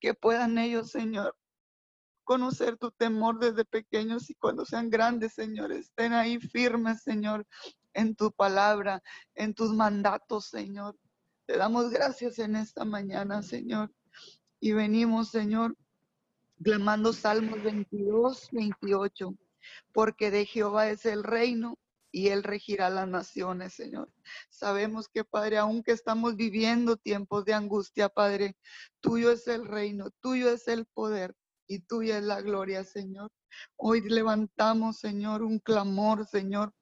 [0.00, 1.36] que puedan ellos, Señor,
[2.24, 7.46] conocer tu temor desde pequeños y cuando sean grandes, Señor, estén ahí firmes, Señor,
[7.94, 9.02] en tu palabra,
[9.34, 10.96] en tus mandatos, Señor.
[11.46, 13.92] Te damos gracias en esta mañana, Señor.
[14.60, 15.76] Y venimos, Señor,
[16.62, 19.34] clamando Salmos 22, 28,
[19.92, 21.76] porque de Jehová es el reino
[22.12, 24.12] y Él regirá las naciones, Señor.
[24.50, 28.56] Sabemos que, Padre, aunque estamos viviendo tiempos de angustia, Padre,
[29.00, 31.34] tuyo es el reino, tuyo es el poder
[31.66, 33.32] y tuya es la gloria, Señor.
[33.76, 36.72] Hoy levantamos, Señor, un clamor, Señor,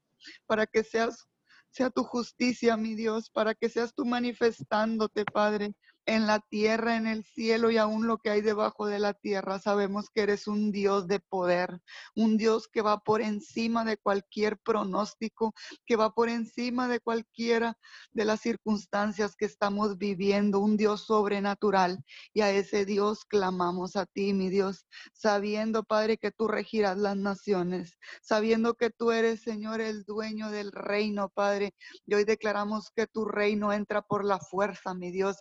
[0.46, 1.26] para que seas
[1.70, 5.72] sea tu justicia, mi Dios, para que seas tú manifestándote, Padre,
[6.06, 9.58] en la tierra, en el cielo y aún lo que hay debajo de la tierra.
[9.58, 11.80] Sabemos que eres un Dios de poder,
[12.14, 15.54] un Dios que va por encima de cualquier pronóstico,
[15.86, 17.76] que va por encima de cualquiera
[18.12, 22.04] de las circunstancias que estamos viviendo, un Dios sobrenatural.
[22.32, 27.16] Y a ese Dios clamamos a ti, mi Dios, sabiendo, Padre, que tú regirás las
[27.16, 31.74] naciones, sabiendo que tú eres, Señor, el dueño del reino, Padre.
[32.06, 35.36] Y hoy declaramos que tu reino entra por la fuerza, mi Dios,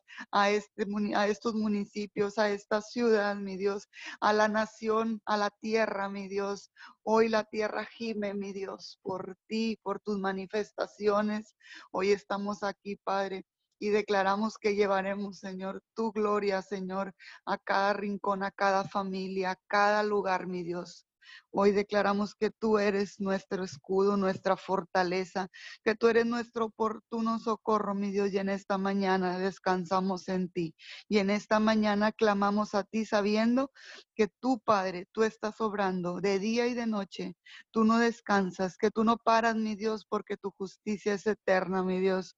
[0.52, 0.86] este,
[1.16, 3.88] a estos municipios, a esta ciudad, mi Dios,
[4.20, 6.72] a la nación, a la tierra, mi Dios.
[7.04, 11.56] Hoy la tierra gime, mi Dios, por ti, por tus manifestaciones.
[11.91, 13.45] Hoy estamos aquí, Padre
[13.80, 19.60] y declaramos que llevaremos, Señor, tu gloria, Señor, a cada rincón, a cada familia, a
[19.68, 21.09] cada lugar, mi Dios.
[21.52, 25.50] Hoy declaramos que tú eres nuestro escudo, nuestra fortaleza,
[25.84, 30.76] que tú eres nuestro oportuno socorro, mi Dios, y en esta mañana descansamos en ti.
[31.08, 33.72] Y en esta mañana clamamos a ti sabiendo
[34.16, 37.36] que tú, Padre, tú estás obrando de día y de noche.
[37.72, 42.00] Tú no descansas, que tú no paras, mi Dios, porque tu justicia es eterna, mi
[42.00, 42.36] Dios.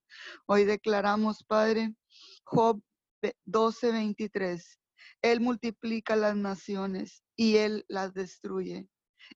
[0.48, 1.96] Hoy declaramos, Padre,
[2.44, 2.82] Job
[3.46, 4.81] 12:23.
[5.22, 8.90] Él multiplica las naciones y Él las destruye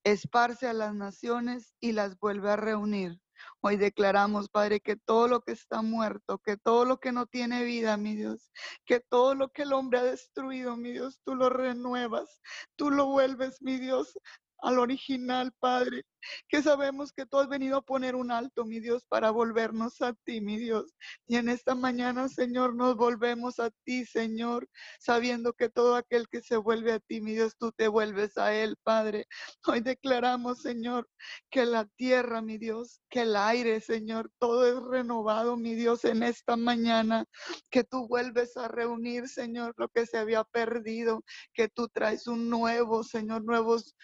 [0.04, 3.20] esparce a las naciones y las vuelve a reunir.
[3.62, 7.64] Hoy declaramos, Padre, que todo lo que está muerto, que todo lo que no tiene
[7.64, 8.50] vida, mi Dios,
[8.86, 12.40] que todo lo que el hombre ha destruido, mi Dios, tú lo renuevas,
[12.78, 14.18] tú lo vuelves, mi Dios,
[14.60, 16.04] al original, Padre,
[16.48, 20.14] que sabemos que tú has venido a poner un alto, mi Dios, para volvernos a
[20.24, 20.94] ti, mi Dios.
[21.28, 24.68] Y en esta mañana, Señor, nos volvemos a ti, Señor,
[25.00, 28.54] sabiendo que todo aquel que se vuelve a ti, mi Dios, tú te vuelves a
[28.54, 29.28] él, Padre.
[29.68, 31.08] Hoy declaramos, Señor,
[31.50, 36.24] que la tierra, mi Dios, que el aire, Señor, todo es renovado, mi Dios, en
[36.24, 37.26] esta mañana,
[37.70, 42.50] que tú vuelves a reunir, Señor, lo que se había perdido, que tú traes un
[42.50, 43.96] nuevo, Señor, nuevos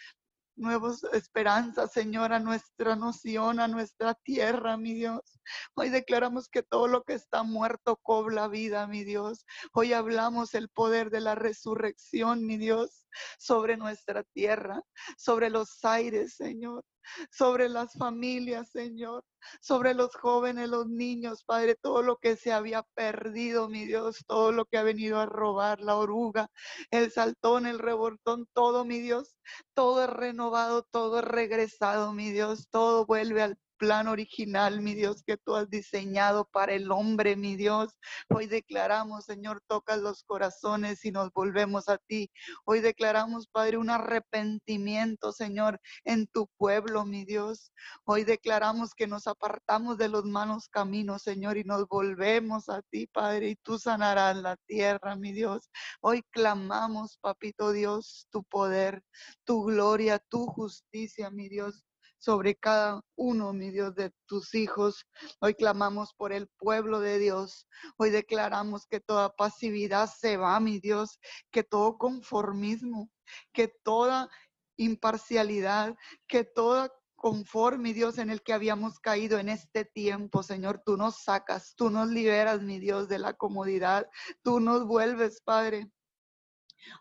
[0.56, 5.40] nuevas esperanzas, Señor, a nuestra noción, a nuestra tierra, mi Dios.
[5.74, 9.44] Hoy declaramos que todo lo que está muerto cobra vida, mi Dios.
[9.72, 13.06] Hoy hablamos el poder de la resurrección, mi Dios,
[13.38, 14.82] sobre nuestra tierra,
[15.16, 16.84] sobre los aires, Señor
[17.30, 19.24] sobre las familias, Señor,
[19.60, 24.52] sobre los jóvenes, los niños, Padre, todo lo que se había perdido, mi Dios, todo
[24.52, 26.48] lo que ha venido a robar, la oruga,
[26.90, 29.36] el saltón, el rebortón, todo, mi Dios,
[29.74, 35.24] todo es renovado, todo es regresado, mi Dios, todo vuelve al plan original, mi Dios,
[35.24, 37.98] que tú has diseñado para el hombre, mi Dios.
[38.28, 42.30] Hoy declaramos, Señor, tocas los corazones y nos volvemos a ti.
[42.64, 47.72] Hoy declaramos, Padre, un arrepentimiento, Señor, en tu pueblo, mi Dios.
[48.04, 53.08] Hoy declaramos que nos apartamos de los malos caminos, Señor, y nos volvemos a ti,
[53.08, 55.68] Padre, y tú sanarás la tierra, mi Dios.
[56.00, 59.02] Hoy clamamos, Papito Dios, tu poder,
[59.42, 61.82] tu gloria, tu justicia, mi Dios
[62.22, 65.04] sobre cada uno, mi Dios, de tus hijos.
[65.40, 67.66] Hoy clamamos por el pueblo de Dios.
[67.98, 71.18] Hoy declaramos que toda pasividad se va, mi Dios,
[71.50, 73.10] que todo conformismo,
[73.52, 74.28] que toda
[74.76, 75.96] imparcialidad,
[76.28, 80.82] que toda conforme, Dios, en el que habíamos caído en este tiempo, Señor.
[80.84, 84.08] Tú nos sacas, tú nos liberas, mi Dios, de la comodidad.
[84.42, 85.88] Tú nos vuelves, Padre,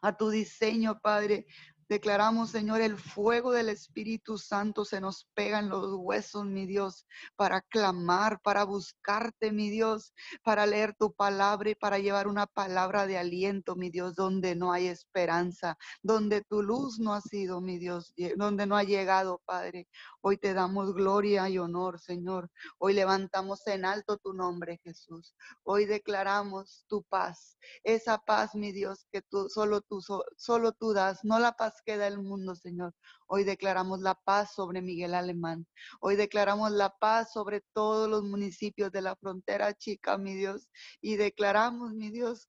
[0.02, 1.46] a tu diseño, Padre.
[1.92, 7.06] Declaramos, Señor, el fuego del Espíritu Santo se nos pega en los huesos, mi Dios,
[7.36, 13.08] para clamar, para buscarte, mi Dios, para leer tu palabra y para llevar una palabra
[13.08, 17.78] de aliento, mi Dios, donde no hay esperanza, donde tu luz no ha sido, mi
[17.78, 19.90] Dios, donde no ha llegado, Padre.
[20.24, 22.52] Hoy te damos gloria y honor, Señor.
[22.78, 25.36] Hoy levantamos en alto tu nombre, Jesús.
[25.64, 30.00] Hoy declaramos tu paz, esa paz, mi Dios, que tú solo tú
[30.38, 32.94] solo tú das, no la paz que da el mundo, Señor.
[33.26, 35.66] Hoy declaramos la paz sobre Miguel Alemán.
[36.02, 40.70] Hoy declaramos la paz sobre todos los municipios de la frontera chica, mi Dios,
[41.02, 42.48] y declaramos, mi Dios,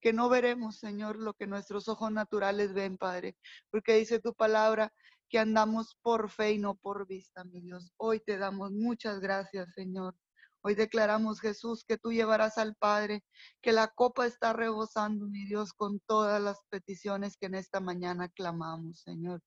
[0.00, 3.36] que no veremos, Señor, lo que nuestros ojos naturales ven, Padre,
[3.70, 4.90] porque dice tu palabra
[5.30, 7.92] que andamos por fe y no por vista, mi Dios.
[7.96, 10.16] Hoy te damos muchas gracias, Señor.
[10.62, 13.24] Hoy declaramos, Jesús, que tú llevarás al Padre,
[13.62, 18.28] que la copa está rebosando, mi Dios, con todas las peticiones que en esta mañana
[18.28, 19.40] clamamos, Señor.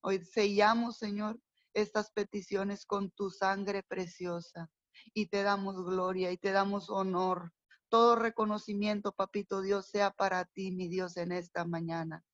[0.00, 1.38] Hoy sellamos, Señor,
[1.74, 4.70] estas peticiones con tu sangre preciosa
[5.12, 7.52] y te damos gloria y te damos honor.
[7.90, 12.24] Todo reconocimiento, papito Dios, sea para ti, mi Dios, en esta mañana.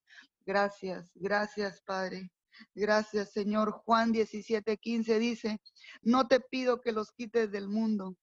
[0.45, 2.31] Gracias, gracias, Padre.
[2.75, 3.71] Gracias, Señor.
[3.71, 5.61] Juan 17, 15 dice,
[6.01, 8.15] no te pido que los quites del mundo,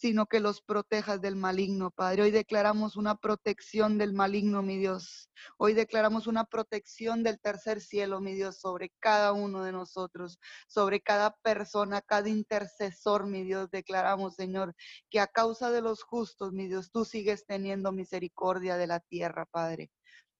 [0.00, 2.22] sino que los protejas del maligno, Padre.
[2.22, 5.28] Hoy declaramos una protección del maligno, mi Dios.
[5.58, 11.02] Hoy declaramos una protección del tercer cielo, mi Dios, sobre cada uno de nosotros, sobre
[11.02, 13.70] cada persona, cada intercesor, mi Dios.
[13.70, 14.74] Declaramos, Señor,
[15.10, 19.44] que a causa de los justos, mi Dios, tú sigues teniendo misericordia de la tierra,
[19.44, 19.90] Padre.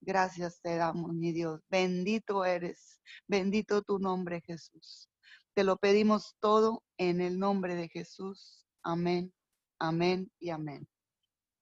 [0.01, 1.61] Gracias te damos, mi Dios.
[1.69, 2.99] Bendito eres.
[3.29, 5.09] Bendito tu nombre, Jesús.
[5.55, 8.67] Te lo pedimos todo en el nombre de Jesús.
[8.83, 9.33] Amén,
[9.79, 10.89] amén y amén.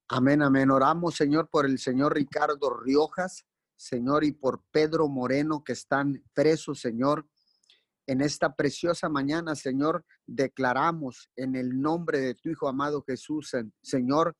[0.08, 0.70] Amén, amén.
[0.70, 3.44] Oramos, Señor, por el señor Ricardo Riojas,
[3.76, 7.28] Señor, y por Pedro Moreno, que están presos, Señor.
[8.06, 14.34] En esta preciosa mañana, Señor, declaramos en el nombre de tu Hijo amado Jesús, Señor,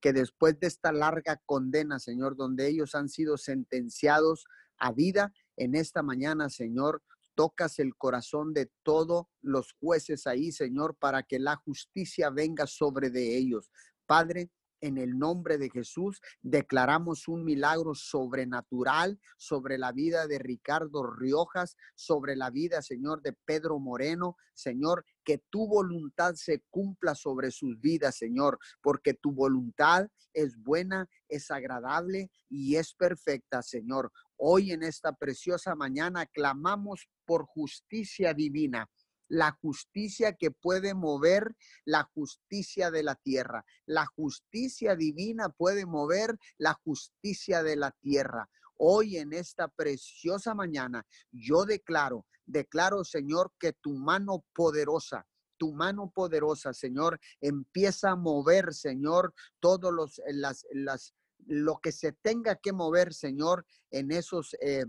[0.00, 4.44] que después de esta larga condena, Señor, donde ellos han sido sentenciados
[4.78, 7.02] a vida, en esta mañana, Señor,
[7.34, 13.10] tocas el corazón de todos los jueces ahí, Señor, para que la justicia venga sobre
[13.10, 13.70] de ellos.
[14.06, 21.04] Padre, en el nombre de Jesús, declaramos un milagro sobrenatural sobre la vida de Ricardo
[21.04, 24.36] Riojas, sobre la vida, Señor, de Pedro Moreno.
[24.54, 31.08] Señor, que tu voluntad se cumpla sobre sus vidas, Señor, porque tu voluntad es buena,
[31.28, 34.12] es agradable y es perfecta, Señor.
[34.36, 38.88] Hoy en esta preciosa mañana clamamos por justicia divina
[39.30, 43.64] la justicia que puede mover la justicia de la tierra.
[43.86, 48.50] La justicia divina puede mover la justicia de la tierra.
[48.76, 55.26] Hoy en esta preciosa mañana, yo declaro, declaro, Señor, que tu mano poderosa,
[55.56, 61.14] tu mano poderosa, Señor, empieza a mover, Señor, todos los, las, las,
[61.46, 64.86] lo que se tenga que mover, Señor, en esos, eh,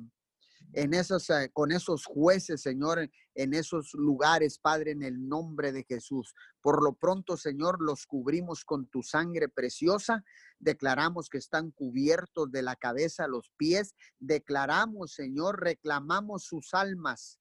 [0.73, 5.83] en esos, eh, con esos jueces, Señor, en esos lugares, Padre, en el nombre de
[5.83, 6.33] Jesús.
[6.61, 10.23] Por lo pronto, Señor, los cubrimos con tu sangre preciosa.
[10.59, 13.95] Declaramos que están cubiertos de la cabeza a los pies.
[14.19, 17.39] Declaramos, Señor, reclamamos sus almas.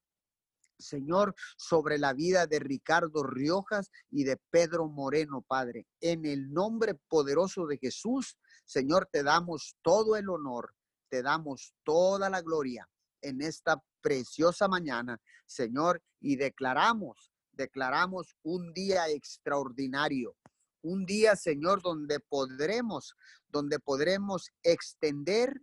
[0.79, 5.87] Señor, sobre la vida de Ricardo Riojas y de Pedro Moreno, Padre.
[6.01, 10.75] En el nombre poderoso de Jesús, Señor, te damos todo el honor,
[11.11, 12.89] te damos toda la gloria
[13.23, 20.37] en esta preciosa mañana, Señor, y declaramos, declaramos un día extraordinario,
[20.83, 23.15] un día, Señor, donde podremos,
[23.49, 25.61] donde podremos extender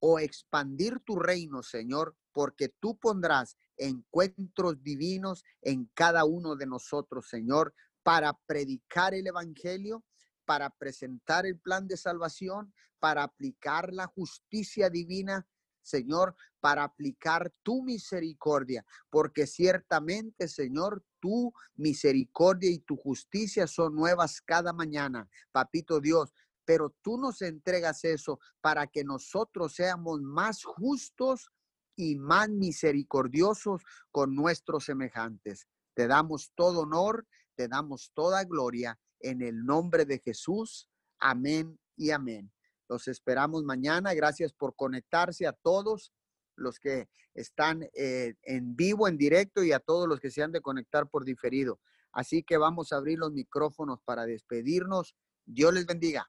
[0.00, 7.28] o expandir tu reino, Señor, porque tú pondrás encuentros divinos en cada uno de nosotros,
[7.28, 10.04] Señor, para predicar el Evangelio,
[10.44, 15.46] para presentar el plan de salvación, para aplicar la justicia divina
[15.82, 24.40] Señor, para aplicar tu misericordia, porque ciertamente, Señor, tu misericordia y tu justicia son nuevas
[24.40, 26.32] cada mañana, papito Dios.
[26.64, 31.50] Pero tú nos entregas eso para que nosotros seamos más justos
[31.96, 35.66] y más misericordiosos con nuestros semejantes.
[35.94, 37.26] Te damos todo honor,
[37.56, 40.88] te damos toda gloria en el nombre de Jesús.
[41.18, 42.50] Amén y amén.
[42.90, 44.14] Los esperamos mañana.
[44.14, 46.12] Gracias por conectarse a todos
[46.56, 50.50] los que están eh, en vivo, en directo y a todos los que se han
[50.50, 51.78] de conectar por diferido.
[52.10, 55.14] Así que vamos a abrir los micrófonos para despedirnos.
[55.46, 56.28] Dios les bendiga.